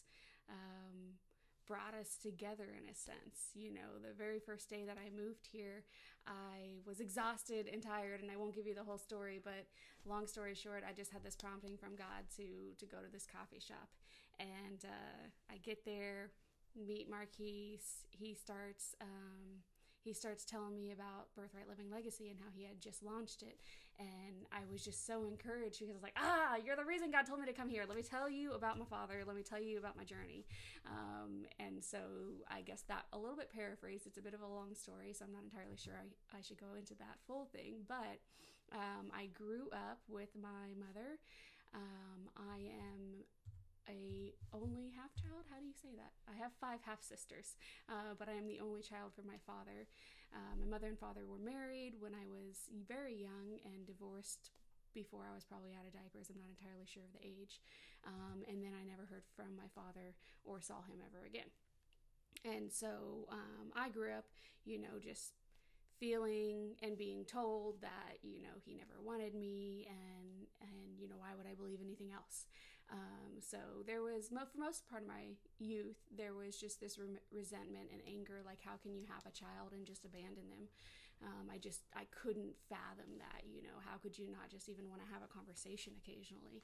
[0.48, 1.18] um,
[1.66, 3.50] brought us together in a sense.
[3.54, 5.84] You know, the very first day that I moved here,
[6.26, 9.66] I was exhausted and tired, and I won't give you the whole story, but
[10.04, 13.26] long story short, I just had this prompting from God to to go to this
[13.26, 13.88] coffee shop,
[14.38, 16.30] and uh, I get there,
[16.76, 18.04] meet Marquise.
[18.10, 18.94] He starts.
[19.00, 19.62] Um,
[20.02, 23.58] he starts telling me about Birthright Living Legacy and how he had just launched it.
[24.00, 27.26] And I was just so encouraged because I was like, ah, you're the reason God
[27.26, 27.84] told me to come here.
[27.86, 29.22] Let me tell you about my father.
[29.24, 30.44] Let me tell you about my journey.
[30.86, 31.98] Um, and so
[32.50, 34.06] I guess that a little bit paraphrased.
[34.06, 36.58] It's a bit of a long story, so I'm not entirely sure I, I should
[36.58, 37.86] go into that full thing.
[37.86, 38.18] But
[38.72, 41.20] um, I grew up with my mother.
[41.74, 43.24] Um, I am
[43.88, 45.46] a only half child.
[45.50, 46.12] How do you say that?
[46.28, 47.56] I have five half sisters,
[47.88, 49.88] uh, but I am the only child from my father.
[50.32, 54.50] Uh, my mother and father were married when I was very young and divorced
[54.94, 56.28] before I was probably out of diapers.
[56.28, 57.60] I'm not entirely sure of the age.
[58.04, 60.14] Um, and then I never heard from my father
[60.44, 61.48] or saw him ever again.
[62.44, 64.26] And so um, I grew up,
[64.64, 65.32] you know, just
[66.02, 71.14] feeling and being told that you know he never wanted me and and you know
[71.16, 72.46] why would I believe anything else
[72.92, 77.24] um, so there was, for most part of my youth, there was just this re-
[77.32, 78.44] resentment and anger.
[78.44, 80.68] Like, how can you have a child and just abandon them?
[81.24, 83.48] Um, I just, I couldn't fathom that.
[83.48, 86.60] You know, how could you not just even want to have a conversation occasionally?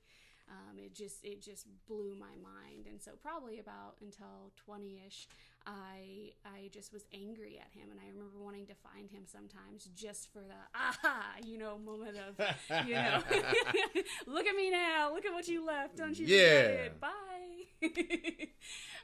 [0.50, 2.84] Um, it just, it just blew my mind.
[2.88, 5.28] And so probably about until 20ish,
[5.66, 9.84] I I just was angry at him, and I remember wanting to find him sometimes
[9.94, 13.20] just for the aha, you know, moment of you know,
[14.26, 16.26] look at me now, look at what you left, don't you?
[16.26, 16.88] Yeah.
[17.00, 17.08] Bye.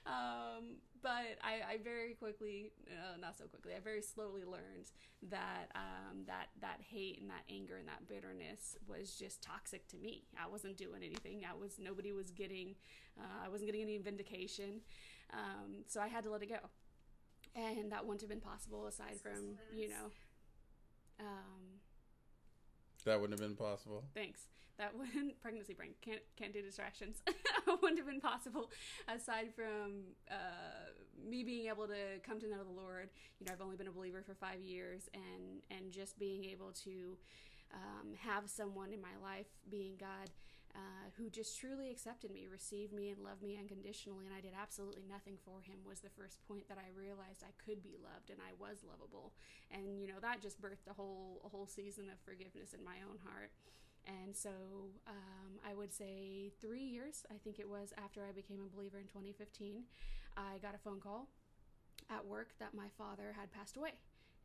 [0.07, 4.91] um, but I, I very quickly, uh, not so quickly, I very slowly learned
[5.29, 9.99] that um, that that hate and that anger and that bitterness was just toxic to
[9.99, 10.25] me.
[10.43, 11.43] I wasn't doing anything.
[11.45, 12.75] I was nobody was getting,
[13.21, 14.81] uh, I wasn't getting any vindication.
[15.35, 16.57] Um, so I had to let it go.
[17.55, 20.11] And that wouldn't have been possible aside from, you know.
[21.21, 21.74] Um,
[23.05, 24.05] that wouldn't have been possible.
[24.15, 24.49] Thanks.
[24.79, 27.23] That wouldn't pregnancy brain can't can't do distractions.
[27.67, 28.71] wouldn't have been possible
[29.15, 30.91] aside from uh,
[31.29, 33.11] me being able to come to know the Lord.
[33.39, 36.73] You know, I've only been a believer for five years, and and just being able
[36.85, 37.17] to
[37.73, 40.31] um, have someone in my life, being God,
[40.75, 44.53] uh, who just truly accepted me, received me, and loved me unconditionally, and I did
[44.61, 48.31] absolutely nothing for him, was the first point that I realized I could be loved
[48.31, 49.33] and I was lovable.
[49.71, 52.99] And you know that just birthed a whole a whole season of forgiveness in my
[53.09, 53.51] own heart.
[54.07, 54.51] And so
[55.09, 58.99] um, I would say three years, I think it was after I became a believer
[58.99, 59.85] in 2015,
[60.37, 61.29] I got a phone call
[62.11, 63.93] at work that my father had passed away.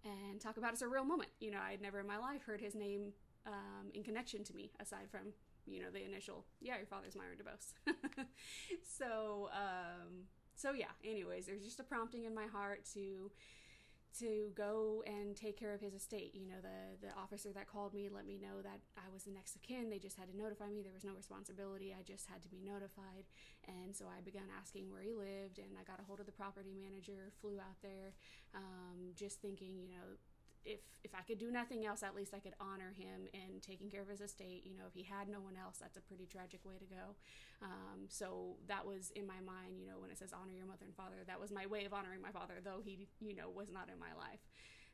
[0.06, 1.30] and talk about a real moment.
[1.40, 3.14] You know, I'd never in my life heard his name
[3.46, 5.34] um, in connection to me aside from
[5.70, 8.26] you know the initial yeah your father's Myron DeBose.
[8.84, 10.92] so um, so yeah.
[11.04, 13.32] Anyways, there's just a prompting in my heart to
[14.18, 16.34] to go and take care of his estate.
[16.34, 19.32] You know, the the officer that called me let me know that I was the
[19.32, 19.90] next of kin.
[19.90, 20.82] They just had to notify me.
[20.82, 21.96] There was no responsibility.
[21.98, 23.24] I just had to be notified.
[23.68, 26.36] And so I began asking where he lived, and I got a hold of the
[26.36, 27.32] property manager.
[27.40, 28.12] Flew out there,
[28.54, 30.20] um, just thinking, you know,
[30.66, 33.90] if if I could do nothing else, at least I could honor him in taking
[33.90, 34.64] care of his estate.
[34.66, 37.16] You know, if he had no one else, that's a pretty tragic way to go.
[37.62, 39.80] Um, so that was in my mind.
[39.80, 41.94] You know, when it says honor your mother and father, that was my way of
[41.94, 44.42] honoring my father, though he you know was not in my life.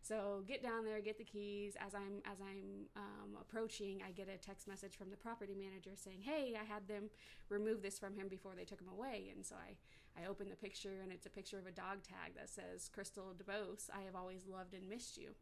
[0.05, 1.75] So get down there, get the keys.
[1.83, 5.91] As I'm as I'm um, approaching, I get a text message from the property manager
[5.95, 7.09] saying, "Hey, I had them
[7.49, 9.75] remove this from him before they took him away." And so I
[10.21, 13.33] I open the picture, and it's a picture of a dog tag that says, "Crystal
[13.33, 15.33] DeBose, I have always loved and missed you."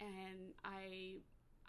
[0.00, 1.16] And I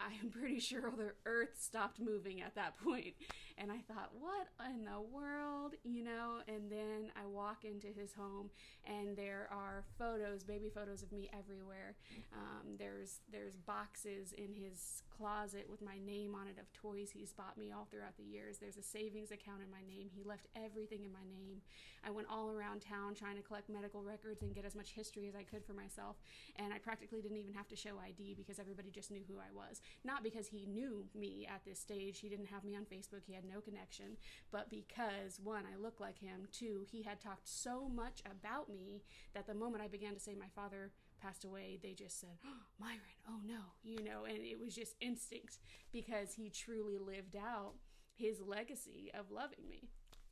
[0.00, 3.14] I'm pretty sure the earth stopped moving at that point.
[3.60, 5.74] And I thought, what in the world?
[5.84, 8.48] You know, and then I walk into his home
[8.86, 11.94] and there are photos, baby photos of me everywhere.
[12.32, 17.32] Um, there's there's boxes in his closet with my name on it of toys he's
[17.32, 18.56] bought me all throughout the years.
[18.56, 20.08] There's a savings account in my name.
[20.10, 21.60] He left everything in my name.
[22.02, 25.28] I went all around town trying to collect medical records and get as much history
[25.28, 26.16] as I could for myself.
[26.56, 29.52] And I practically didn't even have to show ID because everybody just knew who I
[29.54, 29.82] was.
[30.04, 32.20] Not because he knew me at this stage.
[32.20, 33.22] He didn't have me on Facebook.
[33.26, 34.16] He had no connection.
[34.50, 36.48] But because, one, I look like him.
[36.52, 39.02] Two, he had talked so much about me
[39.34, 42.62] that the moment I began to say my father passed away, they just said, oh,
[42.78, 45.58] Myron, oh no, you know, and it was just instinct
[45.92, 47.72] because he truly lived out
[48.14, 49.88] his legacy of loving me.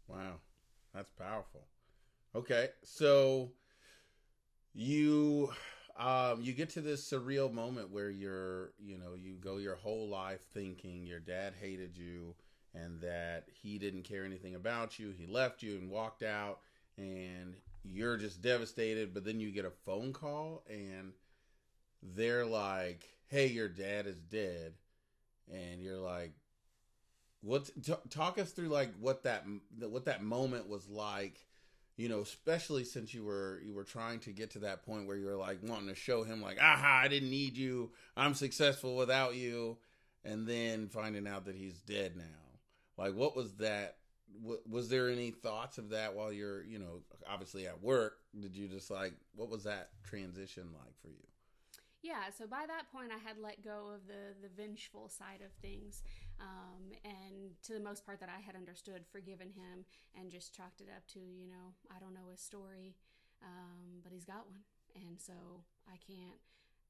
[0.07, 0.37] Wow.
[0.95, 1.67] That's powerful.
[2.35, 3.51] Okay, so
[4.75, 5.53] you
[5.99, 10.09] um, you get to this surreal moment where you're, you know, you go your whole
[10.09, 12.35] life thinking your dad hated you
[12.75, 15.11] and that he didn't care anything about you.
[15.11, 16.61] He left you and walked out,
[16.97, 17.55] and
[17.85, 19.15] you're just devastated.
[19.15, 21.13] But then you get a phone call, and
[22.03, 24.75] they're like, "Hey, your dad is dead,"
[25.51, 26.33] and you're like,
[27.41, 29.45] what t- talk us through like what that
[29.79, 31.47] what that moment was like
[31.97, 35.17] you know especially since you were you were trying to get to that point where
[35.17, 38.97] you were like wanting to show him like aha i didn't need you i'm successful
[38.97, 39.77] without you
[40.25, 42.48] and then finding out that he's dead now
[42.99, 43.97] like what was that
[44.67, 48.19] was there any thoughts of that while you're you know obviously at work?
[48.39, 51.25] Did you just like what was that transition like for you?
[52.03, 55.51] Yeah so by that point i had let go of the the vengeful side of
[55.61, 56.03] things
[56.41, 59.85] um, and to the most part that i had understood forgiven him
[60.15, 62.95] and just chalked it up to you know i don't know his story
[63.43, 64.63] um, but he's got one.
[64.95, 65.33] And so
[65.89, 66.39] i can't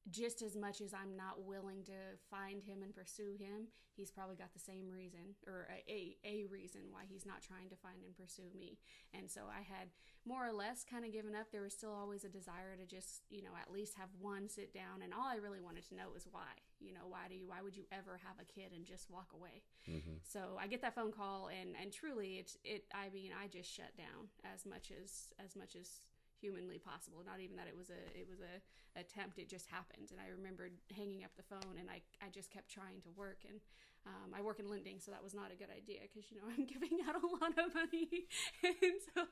[0.09, 4.35] just as much as I'm not willing to find him and pursue him, he's probably
[4.35, 8.15] got the same reason or a, a, reason why he's not trying to find and
[8.15, 8.79] pursue me.
[9.13, 9.89] And so I had
[10.25, 11.51] more or less kind of given up.
[11.51, 14.73] There was still always a desire to just, you know, at least have one sit
[14.73, 15.03] down.
[15.03, 17.61] And all I really wanted to know is why, you know, why do you, why
[17.61, 19.61] would you ever have a kid and just walk away?
[19.87, 20.23] Mm-hmm.
[20.23, 23.69] So I get that phone call and, and truly it's, it, I mean, I just
[23.69, 26.01] shut down as much as, as much as
[26.39, 27.19] humanly possible.
[27.25, 28.63] Not even that it was a it was a
[28.99, 30.11] attempt it just happened.
[30.11, 33.43] And i remembered hanging up the phone and i i just kept trying to work.
[33.47, 33.59] And
[34.07, 36.47] um, i work in lending so that was not a good idea because you know
[36.55, 38.27] i'm giving out a lot of money.
[38.63, 39.27] And so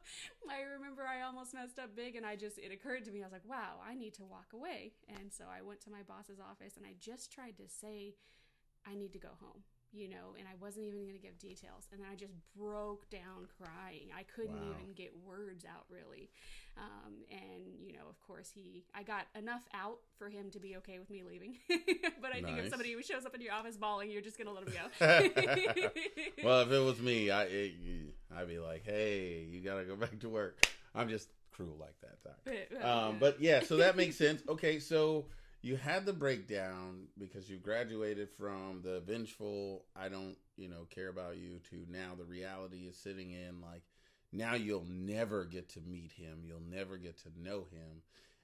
[0.51, 3.27] i remember i almost messed up big and i just it occurred to me i
[3.27, 4.93] was like wow i need to walk away.
[5.07, 8.15] And so i went to my boss's office and i just tried to say
[8.85, 9.63] i need to go home
[9.97, 11.87] you know, and I wasn't even going to give details.
[11.91, 14.09] And then I just broke down crying.
[14.15, 14.75] I couldn't wow.
[14.77, 16.29] even get words out really.
[16.77, 20.77] Um, and, you know, of course, he, I got enough out for him to be
[20.77, 21.55] okay with me leaving.
[22.21, 22.45] but I nice.
[22.45, 24.67] think if somebody who shows up in your office bawling, you're just going to let
[24.67, 25.89] him go.
[26.43, 27.73] well, if it was me, I, it,
[28.35, 30.67] I'd be like, hey, you got to go back to work.
[30.93, 32.17] I'm just cruel like that.
[32.21, 32.83] Sorry.
[32.83, 34.43] Um, but yeah, so that makes sense.
[34.47, 35.25] Okay, so
[35.67, 41.09] you had the breakdown because you graduated from the vengeful i don't you know care
[41.09, 43.83] about you to now the reality is sitting in like
[44.31, 46.39] now you'll never get to meet him.
[46.45, 48.01] You'll never get to know him.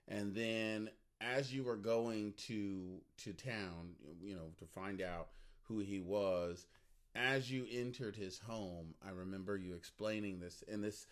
[0.08, 0.90] And then
[1.22, 3.92] as you were going to to town
[4.22, 5.30] you know to find out
[5.62, 6.68] who he was
[7.16, 11.06] as you entered his home i remember you explaining this and this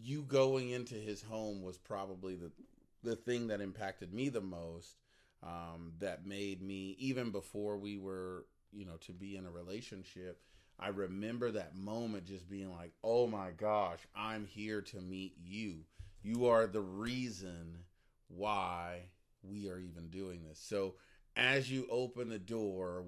[0.00, 2.50] you going into his home was probably the
[3.04, 4.96] the thing that impacted me the most
[5.42, 10.40] um, that made me even before we were you know to be in a relationship
[10.80, 15.84] i remember that moment just being like oh my gosh i'm here to meet you
[16.24, 17.78] you are the reason
[18.28, 19.02] why
[19.42, 20.58] we are even doing this.
[20.58, 20.94] So,
[21.36, 23.04] as you open the door,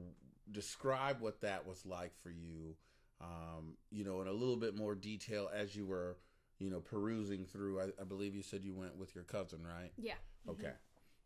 [0.51, 2.77] describe what that was like for you.
[3.21, 6.19] Um, you know, in a little bit more detail as you were,
[6.59, 7.81] you know, perusing through.
[7.81, 9.93] I, I believe you said you went with your cousin, right?
[9.97, 10.15] Yeah.
[10.49, 10.63] Okay.
[10.63, 10.77] Mm-hmm.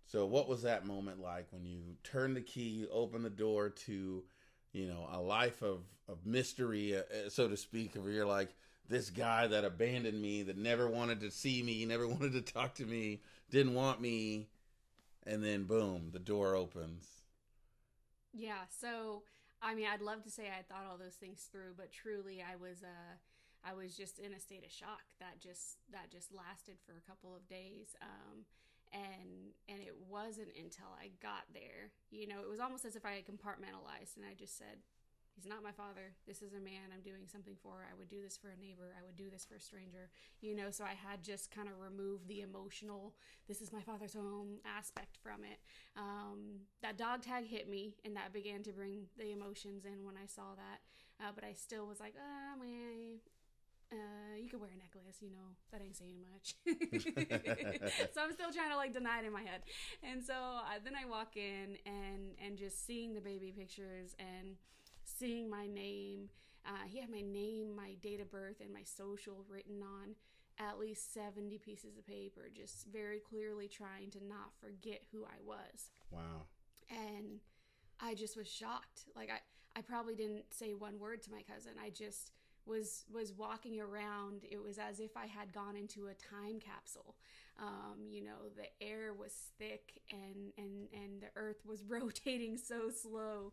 [0.07, 3.71] So, what was that moment like when you turned the key, you opened the door
[3.71, 4.25] to,
[4.73, 8.55] you know, a life of of mystery, uh, uh so to speak, where you're like
[8.89, 12.75] this guy that abandoned me, that never wanted to see me, never wanted to talk
[12.75, 13.21] to me,
[13.51, 14.49] didn't want me,
[15.25, 17.07] and then boom, the door opens.
[18.33, 18.63] Yeah.
[18.81, 19.23] So,
[19.63, 22.57] I mean, I'd love to say I thought all those things through, but truly, I
[22.57, 23.15] was uh,
[23.65, 27.05] I was just in a state of shock that just that just lasted for a
[27.05, 27.97] couple of days.
[28.01, 28.45] Um,
[28.93, 33.07] and and it wasn't until I got there, you know, it was almost as if
[33.07, 34.83] I had compartmentalized and I just said,
[35.41, 36.13] He's not my father.
[36.27, 37.87] This is a man I'm doing something for.
[37.91, 38.93] I would do this for a neighbor.
[38.99, 40.11] I would do this for a stranger.
[40.43, 43.15] You know, so I had just kind of removed the emotional,
[43.49, 45.61] this is my father's home aspect from it.
[45.97, 50.17] Um, that dog tag hit me, and that began to bring the emotions in when
[50.17, 50.81] I saw that.
[51.25, 52.61] Uh, but I still was like, ah, oh,
[53.93, 56.55] uh, you could wear a necklace, you know, that ain't saying much.
[58.15, 59.63] so I'm still trying to like deny it in my head.
[60.03, 64.57] And so uh, then I walk in and and just seeing the baby pictures and
[65.05, 66.29] seeing my name.
[66.65, 70.15] Uh, he had my name, my date of birth, and my social written on
[70.59, 75.41] at least 70 pieces of paper, just very clearly trying to not forget who I
[75.43, 75.91] was.
[76.11, 76.43] Wow.
[76.91, 77.41] And
[77.99, 79.07] I just was shocked.
[79.17, 81.73] Like I, I probably didn't say one word to my cousin.
[81.83, 82.33] I just
[82.67, 87.17] was was walking around it was as if i had gone into a time capsule.
[87.59, 92.91] Um, you know the air was thick and and and the earth was rotating so
[92.91, 93.53] slow.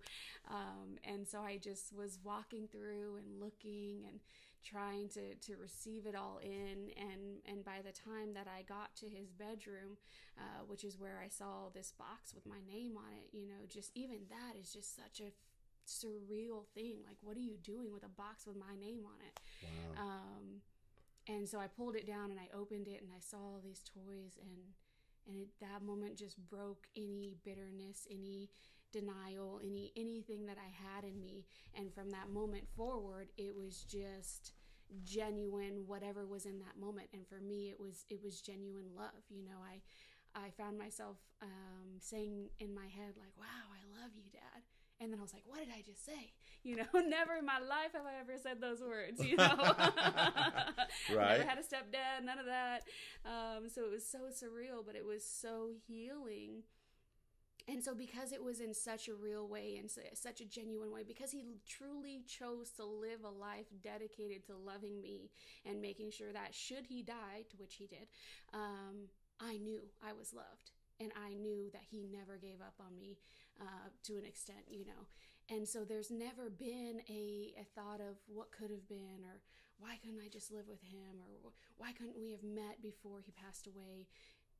[0.49, 4.19] Um, and so i just was walking through and looking and
[4.63, 6.91] trying to to receive it all in.
[6.97, 9.97] And and by the time that i got to his bedroom
[10.37, 13.65] uh, which is where i saw this box with my name on it you know
[13.67, 15.31] just even that is just such a
[15.87, 16.97] surreal thing.
[17.05, 19.39] Like, what are you doing with a box with my name on it?
[19.63, 20.03] Wow.
[20.03, 20.61] Um,
[21.27, 23.81] and so I pulled it down and I opened it and I saw all these
[23.83, 24.51] toys and
[25.27, 28.49] and it, that moment just broke any bitterness, any
[28.93, 31.45] denial, any anything that I had in me.
[31.75, 34.53] And from that moment forward, it was just
[35.03, 37.09] genuine whatever was in that moment.
[37.13, 39.23] And for me, it was it was genuine love.
[39.29, 39.81] You know, I
[40.33, 44.63] I found myself um, saying in my head like, "Wow, I love you, Dad."
[44.99, 46.33] And then I was like, what did I just say?
[46.63, 49.55] You know, never in my life have I ever said those words, you know.
[51.15, 51.37] right.
[51.37, 52.83] Never had a stepdad, none of that.
[53.25, 56.63] Um, so it was so surreal, but it was so healing.
[57.69, 61.03] And so, because it was in such a real way and such a genuine way,
[61.05, 65.31] because he truly chose to live a life dedicated to loving me
[65.65, 68.07] and making sure that should he die, to which he did,
[68.53, 69.09] um,
[69.41, 70.71] I knew I was loved.
[70.99, 73.17] And I knew that he never gave up on me
[73.61, 75.07] uh, to an extent, you know.
[75.49, 79.39] And so there's never been a, a thought of what could have been or
[79.79, 83.31] why couldn't I just live with him or why couldn't we have met before he
[83.31, 84.07] passed away?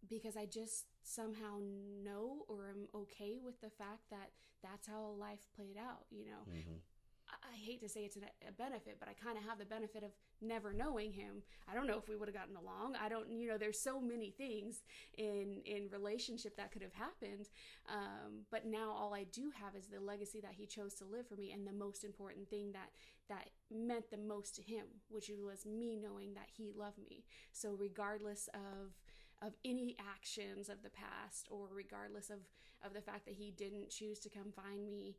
[0.08, 1.60] Because I just somehow
[2.04, 4.32] know or am okay with the fact that
[4.64, 6.46] that's how life played out, you know.
[6.48, 6.80] Mm-hmm.
[7.28, 10.12] I hate to say it's a benefit, but I kind of have the benefit of
[10.42, 11.44] never knowing him.
[11.70, 12.96] I don't know if we would have gotten along.
[13.02, 14.84] I don't, you know, there's so many things
[15.18, 17.50] in in relationship that could have happened.
[17.90, 21.28] Um, but now all I do have is the legacy that he chose to live
[21.28, 22.92] for me, and the most important thing that
[23.30, 27.26] that meant the most to him, which was me knowing that he loved me.
[27.52, 28.94] So regardless of
[29.42, 32.40] of any actions of the past, or regardless of
[32.86, 35.18] of the fact that he didn't choose to come find me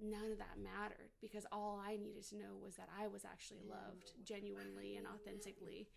[0.00, 3.60] none of that mattered because all I needed to know was that I was actually
[3.68, 5.88] loved genuinely and authentically.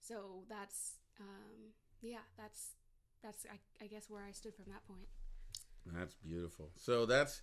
[0.00, 2.76] So that's, um, yeah, that's,
[3.22, 5.06] that's, I, I guess where I stood from that point.
[5.86, 6.70] That's beautiful.
[6.76, 7.42] So that's,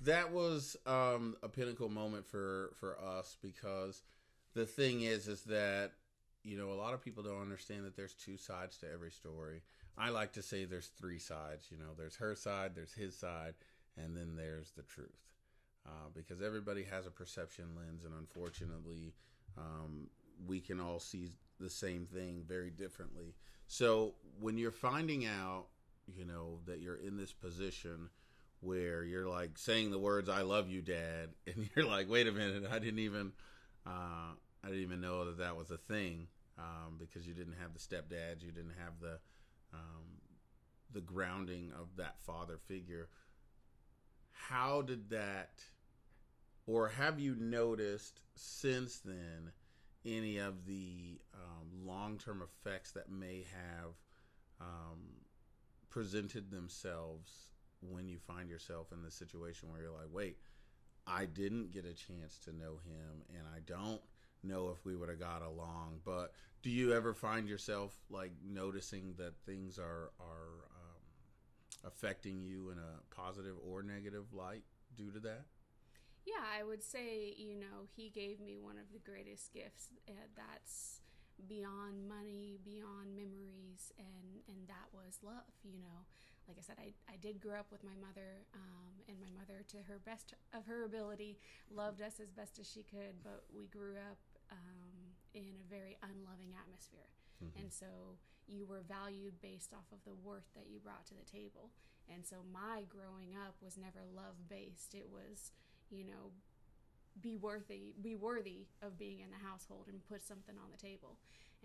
[0.00, 4.02] that was um, a pinnacle moment for, for us because
[4.54, 5.92] the thing is, is that,
[6.42, 9.62] you know, a lot of people don't understand that there's two sides to every story.
[9.96, 11.68] I like to say there's three sides.
[11.70, 13.54] You know, there's her side, there's his side,
[13.96, 15.08] and then there's the truth.
[15.86, 19.12] Uh, because everybody has a perception lens, and unfortunately,
[19.58, 20.08] um,
[20.46, 21.28] we can all see
[21.60, 23.34] the same thing very differently.
[23.66, 25.66] So when you're finding out,
[26.06, 28.08] you know, that you're in this position
[28.60, 32.32] where you're like saying the words "I love you, Dad," and you're like, "Wait a
[32.32, 33.32] minute, I didn't even,
[33.86, 34.32] uh,
[34.62, 36.28] I didn't even know that that was a thing,"
[36.58, 39.18] um, because you didn't have the stepdads, you didn't have the,
[39.74, 40.04] um,
[40.92, 43.08] the grounding of that father figure
[44.34, 45.62] how did that
[46.66, 49.52] or have you noticed since then
[50.04, 53.92] any of the um, long-term effects that may have
[54.60, 55.00] um,
[55.88, 60.38] presented themselves when you find yourself in the situation where you're like, wait,
[61.06, 64.00] I didn't get a chance to know him, and I don't
[64.42, 66.00] know if we would have got along.
[66.04, 66.32] But
[66.62, 70.64] do you ever find yourself like noticing that things are are
[71.86, 74.64] affecting you in a positive or negative light
[74.96, 75.44] due to that?
[76.24, 80.12] Yeah, I would say, you know, he gave me one of the greatest gifts uh,
[80.34, 81.00] that's
[81.48, 86.08] beyond money, beyond memories, and, and that was love, you know.
[86.48, 89.64] Like I said, I, I did grow up with my mother, um, and my mother,
[89.68, 91.36] to her best of her ability,
[91.72, 94.20] loved us as best as she could, but we grew up
[94.52, 94.96] um,
[95.32, 97.08] in a very unloving atmosphere.
[97.40, 97.64] Mm-hmm.
[97.64, 98.16] And so
[98.46, 101.70] you were valued based off of the worth that you brought to the table.
[102.12, 104.94] And so my growing up was never love based.
[104.94, 105.52] It was,
[105.90, 106.32] you know,
[107.20, 111.16] be worthy, be worthy of being in the household and put something on the table.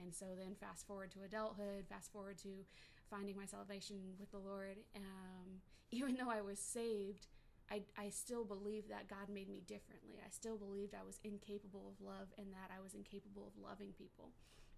[0.01, 2.63] And so then fast forward to adulthood, fast forward to
[3.09, 4.77] finding my salvation with the Lord.
[4.95, 5.61] Um,
[5.91, 7.27] even though I was saved,
[7.71, 10.17] I, I still believe that God made me differently.
[10.25, 13.93] I still believed I was incapable of love and that I was incapable of loving
[13.97, 14.29] people.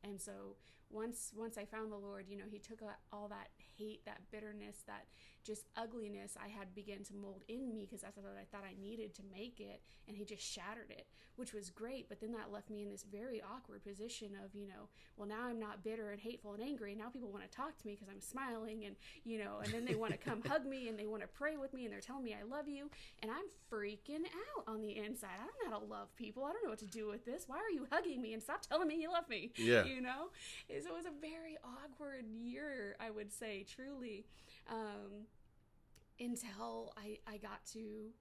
[0.03, 0.57] And so
[0.93, 2.79] once once I found the Lord, you know, He took
[3.11, 5.05] all that hate, that bitterness, that
[5.43, 8.79] just ugliness I had began to mold in me because that's what I thought I
[8.79, 12.09] needed to make it, and He just shattered it, which was great.
[12.09, 15.45] But then that left me in this very awkward position of, you know, well now
[15.45, 16.95] I'm not bitter and hateful and angry.
[16.95, 19.85] Now people want to talk to me because I'm smiling, and you know, and then
[19.85, 22.01] they want to come hug me and they want to pray with me and they're
[22.01, 22.89] telling me I love you,
[23.21, 24.25] and I'm freaking
[24.57, 25.37] out on the inside.
[25.41, 26.43] I don't know how to love people.
[26.43, 27.45] I don't know what to do with this.
[27.47, 29.51] Why are you hugging me and stop telling me you love me?
[29.55, 30.29] Yeah, you know
[30.81, 34.25] so it was a very awkward year, I would say, truly,
[34.69, 35.27] um,
[36.19, 38.11] until I, I got to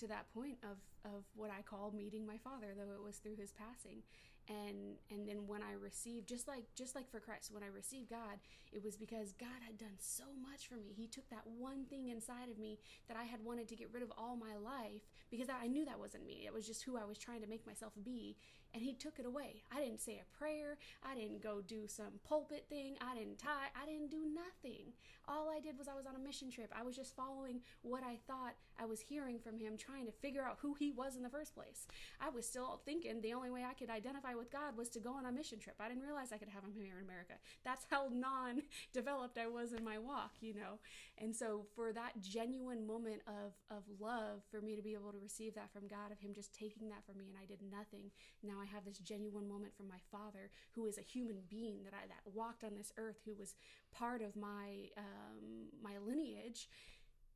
[0.00, 3.36] to that point of, of what I call meeting my father, though it was through
[3.36, 4.02] his passing.
[4.48, 8.10] And and then when i received just like just like for christ when i received
[8.10, 8.42] god
[8.72, 10.92] it was because god had done so much for me.
[10.96, 14.02] He took that one thing inside of me that i had wanted to get rid
[14.02, 16.42] of all my life because i knew that wasn't me.
[16.44, 18.36] It was just who i was trying to make myself be
[18.74, 22.20] and he took it away i didn't say a prayer i didn't go do some
[22.26, 24.92] pulpit thing i didn't tie i didn't do nothing
[25.28, 28.02] all i did was i was on a mission trip i was just following what
[28.02, 31.22] i thought i was hearing from him trying to figure out who he was in
[31.22, 31.86] the first place
[32.20, 35.14] i was still thinking the only way i could identify with God was to go
[35.14, 35.76] on a mission trip.
[35.80, 37.34] I didn't realize I could have him here in America.
[37.64, 38.62] That's how non
[38.92, 40.78] developed I was in my walk, you know.
[41.18, 45.18] And so for that genuine moment of of love for me to be able to
[45.18, 48.10] receive that from God of him just taking that from me and I did nothing.
[48.42, 51.94] Now I have this genuine moment from my father who is a human being that
[51.94, 53.54] I that walked on this earth who was
[53.92, 56.68] part of my um my lineage.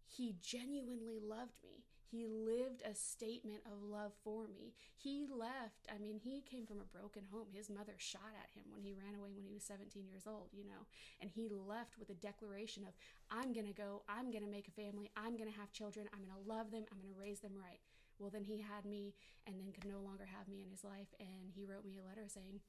[0.07, 4.75] He genuinely loved me he lived a statement of love for me.
[4.97, 7.49] He left, I mean, he came from a broken home.
[7.53, 10.49] His mother shot at him when he ran away when he was 17 years old,
[10.53, 10.87] you know,
[11.21, 12.95] and he left with a declaration of,
[13.31, 16.07] I'm going to go, I'm going to make a family, I'm going to have children,
[16.13, 17.81] I'm going to love them, I'm going to raise them right.
[18.19, 19.15] Well, then he had me
[19.47, 21.13] and then could no longer have me in his life.
[21.21, 22.61] And he wrote me a letter saying,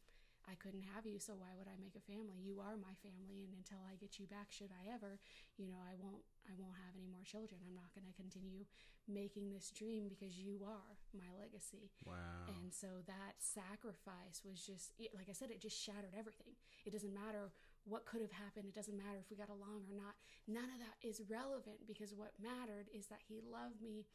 [0.48, 2.40] I couldn't have you, so why would I make a family?
[2.40, 5.20] You are my family, and until I get you back, should I ever,
[5.60, 7.60] you know, I won't, I won't have any more children.
[7.60, 8.64] I'm not going to continue
[9.12, 11.92] making this dream because you are my legacy.
[12.08, 12.48] Wow.
[12.48, 16.56] And so that sacrifice was just, like I said, it just shattered everything.
[16.88, 17.52] It doesn't matter
[17.84, 18.72] what could have happened.
[18.72, 20.16] It doesn't matter if we got along or not.
[20.48, 24.08] None of that is relevant because what mattered is that he loved me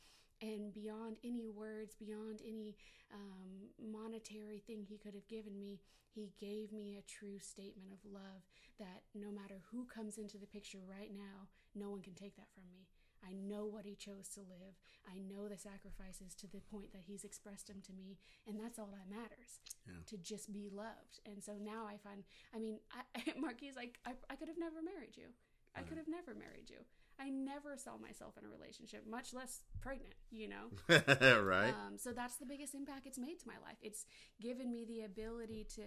[0.42, 2.74] and beyond any words, beyond any
[3.14, 5.80] um, monetary thing he could have given me,
[6.10, 8.42] he gave me a true statement of love
[8.78, 12.50] that no matter who comes into the picture right now, no one can take that
[12.52, 12.88] from me.
[13.22, 14.74] I know what he chose to live.
[15.06, 18.18] I know the sacrifices to the point that he's expressed them to me,
[18.48, 19.62] and that's all that matters.
[19.86, 20.02] Yeah.
[20.10, 21.22] To just be loved.
[21.24, 24.82] And so now I find, I mean, I, Marquis, like, I, I could have never
[24.82, 25.30] married you.
[25.74, 26.84] I could have never married you.
[27.20, 30.70] I never saw myself in a relationship, much less pregnant, you know?
[31.42, 31.68] right.
[31.70, 33.76] Um, so that's the biggest impact it's made to my life.
[33.82, 34.06] It's
[34.40, 35.82] given me the ability to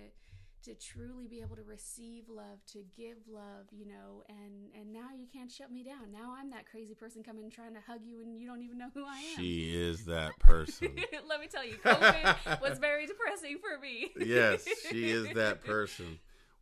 [0.64, 5.10] to truly be able to receive love, to give love, you know, and and now
[5.16, 6.12] you can't shut me down.
[6.12, 8.90] Now I'm that crazy person coming trying to hug you and you don't even know
[8.94, 9.38] who I am.
[9.38, 10.90] She is that person.
[11.30, 14.12] Let me tell you, COVID was very depressing for me.
[14.26, 16.18] yes, she is that person.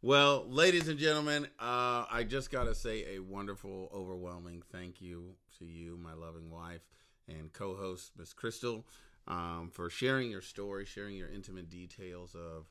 [0.05, 5.35] Well, ladies and gentlemen, uh, I just got to say a wonderful, overwhelming thank you
[5.59, 6.81] to you, my loving wife
[7.29, 8.85] and co host, Miss Crystal,
[9.29, 12.65] um, for sharing your story, sharing your intimate details of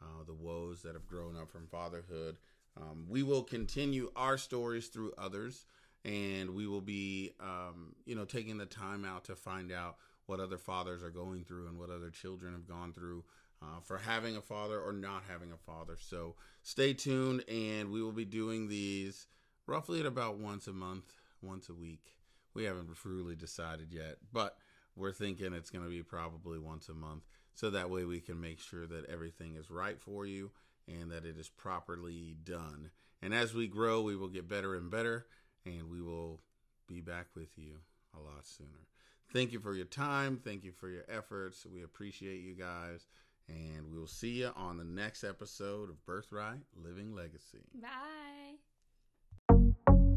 [0.00, 2.38] uh, the woes that have grown up from fatherhood.
[2.80, 5.66] Um, we will continue our stories through others,
[6.06, 10.40] and we will be, um, you know, taking the time out to find out what
[10.40, 13.24] other fathers are going through and what other children have gone through
[13.62, 15.96] uh, for having a father or not having a father.
[15.98, 19.26] So stay tuned, and we will be doing these
[19.66, 22.16] roughly at about once a month, once a week.
[22.54, 24.56] We haven't truly decided yet, but
[24.96, 27.24] we're thinking it's going to be probably once a month.
[27.54, 30.50] So that way we can make sure that everything is right for you
[30.86, 32.90] and that it is properly done.
[33.20, 35.26] And as we grow, we will get better and better,
[35.66, 36.40] and we will
[36.86, 37.78] be back with you
[38.16, 38.86] a lot sooner.
[39.32, 40.40] Thank you for your time.
[40.42, 41.66] Thank you for your efforts.
[41.66, 43.06] We appreciate you guys.
[43.48, 47.64] And we will see you on the next episode of Birthright Living Legacy.
[47.80, 48.56] Bye.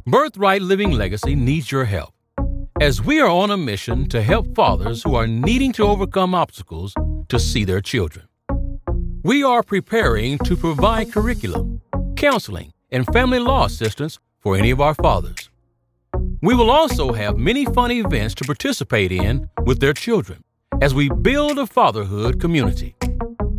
[0.05, 2.13] Birthright Living Legacy needs your help.
[2.81, 6.93] As we are on a mission to help fathers who are needing to overcome obstacles
[7.29, 8.27] to see their children,
[9.23, 11.81] we are preparing to provide curriculum,
[12.15, 15.49] counseling, and family law assistance for any of our fathers.
[16.41, 20.43] We will also have many fun events to participate in with their children
[20.81, 22.95] as we build a fatherhood community.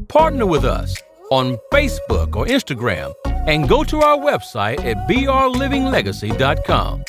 [0.08, 0.94] Partner with us
[1.30, 3.14] on Facebook or Instagram
[3.46, 7.04] and go to our website at brlivinglegacy.com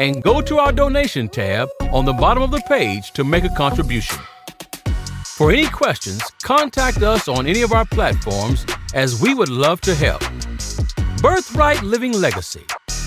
[0.00, 3.50] and go to our donation tab on the bottom of the page to make a
[3.50, 4.18] contribution.
[5.24, 8.64] For any questions, contact us on any of our platforms
[8.94, 10.22] as we would love to help.
[11.20, 12.64] Birthright Living Legacy,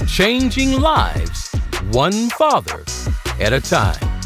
[0.07, 1.51] changing lives
[1.91, 2.83] one father
[3.39, 4.18] at a time.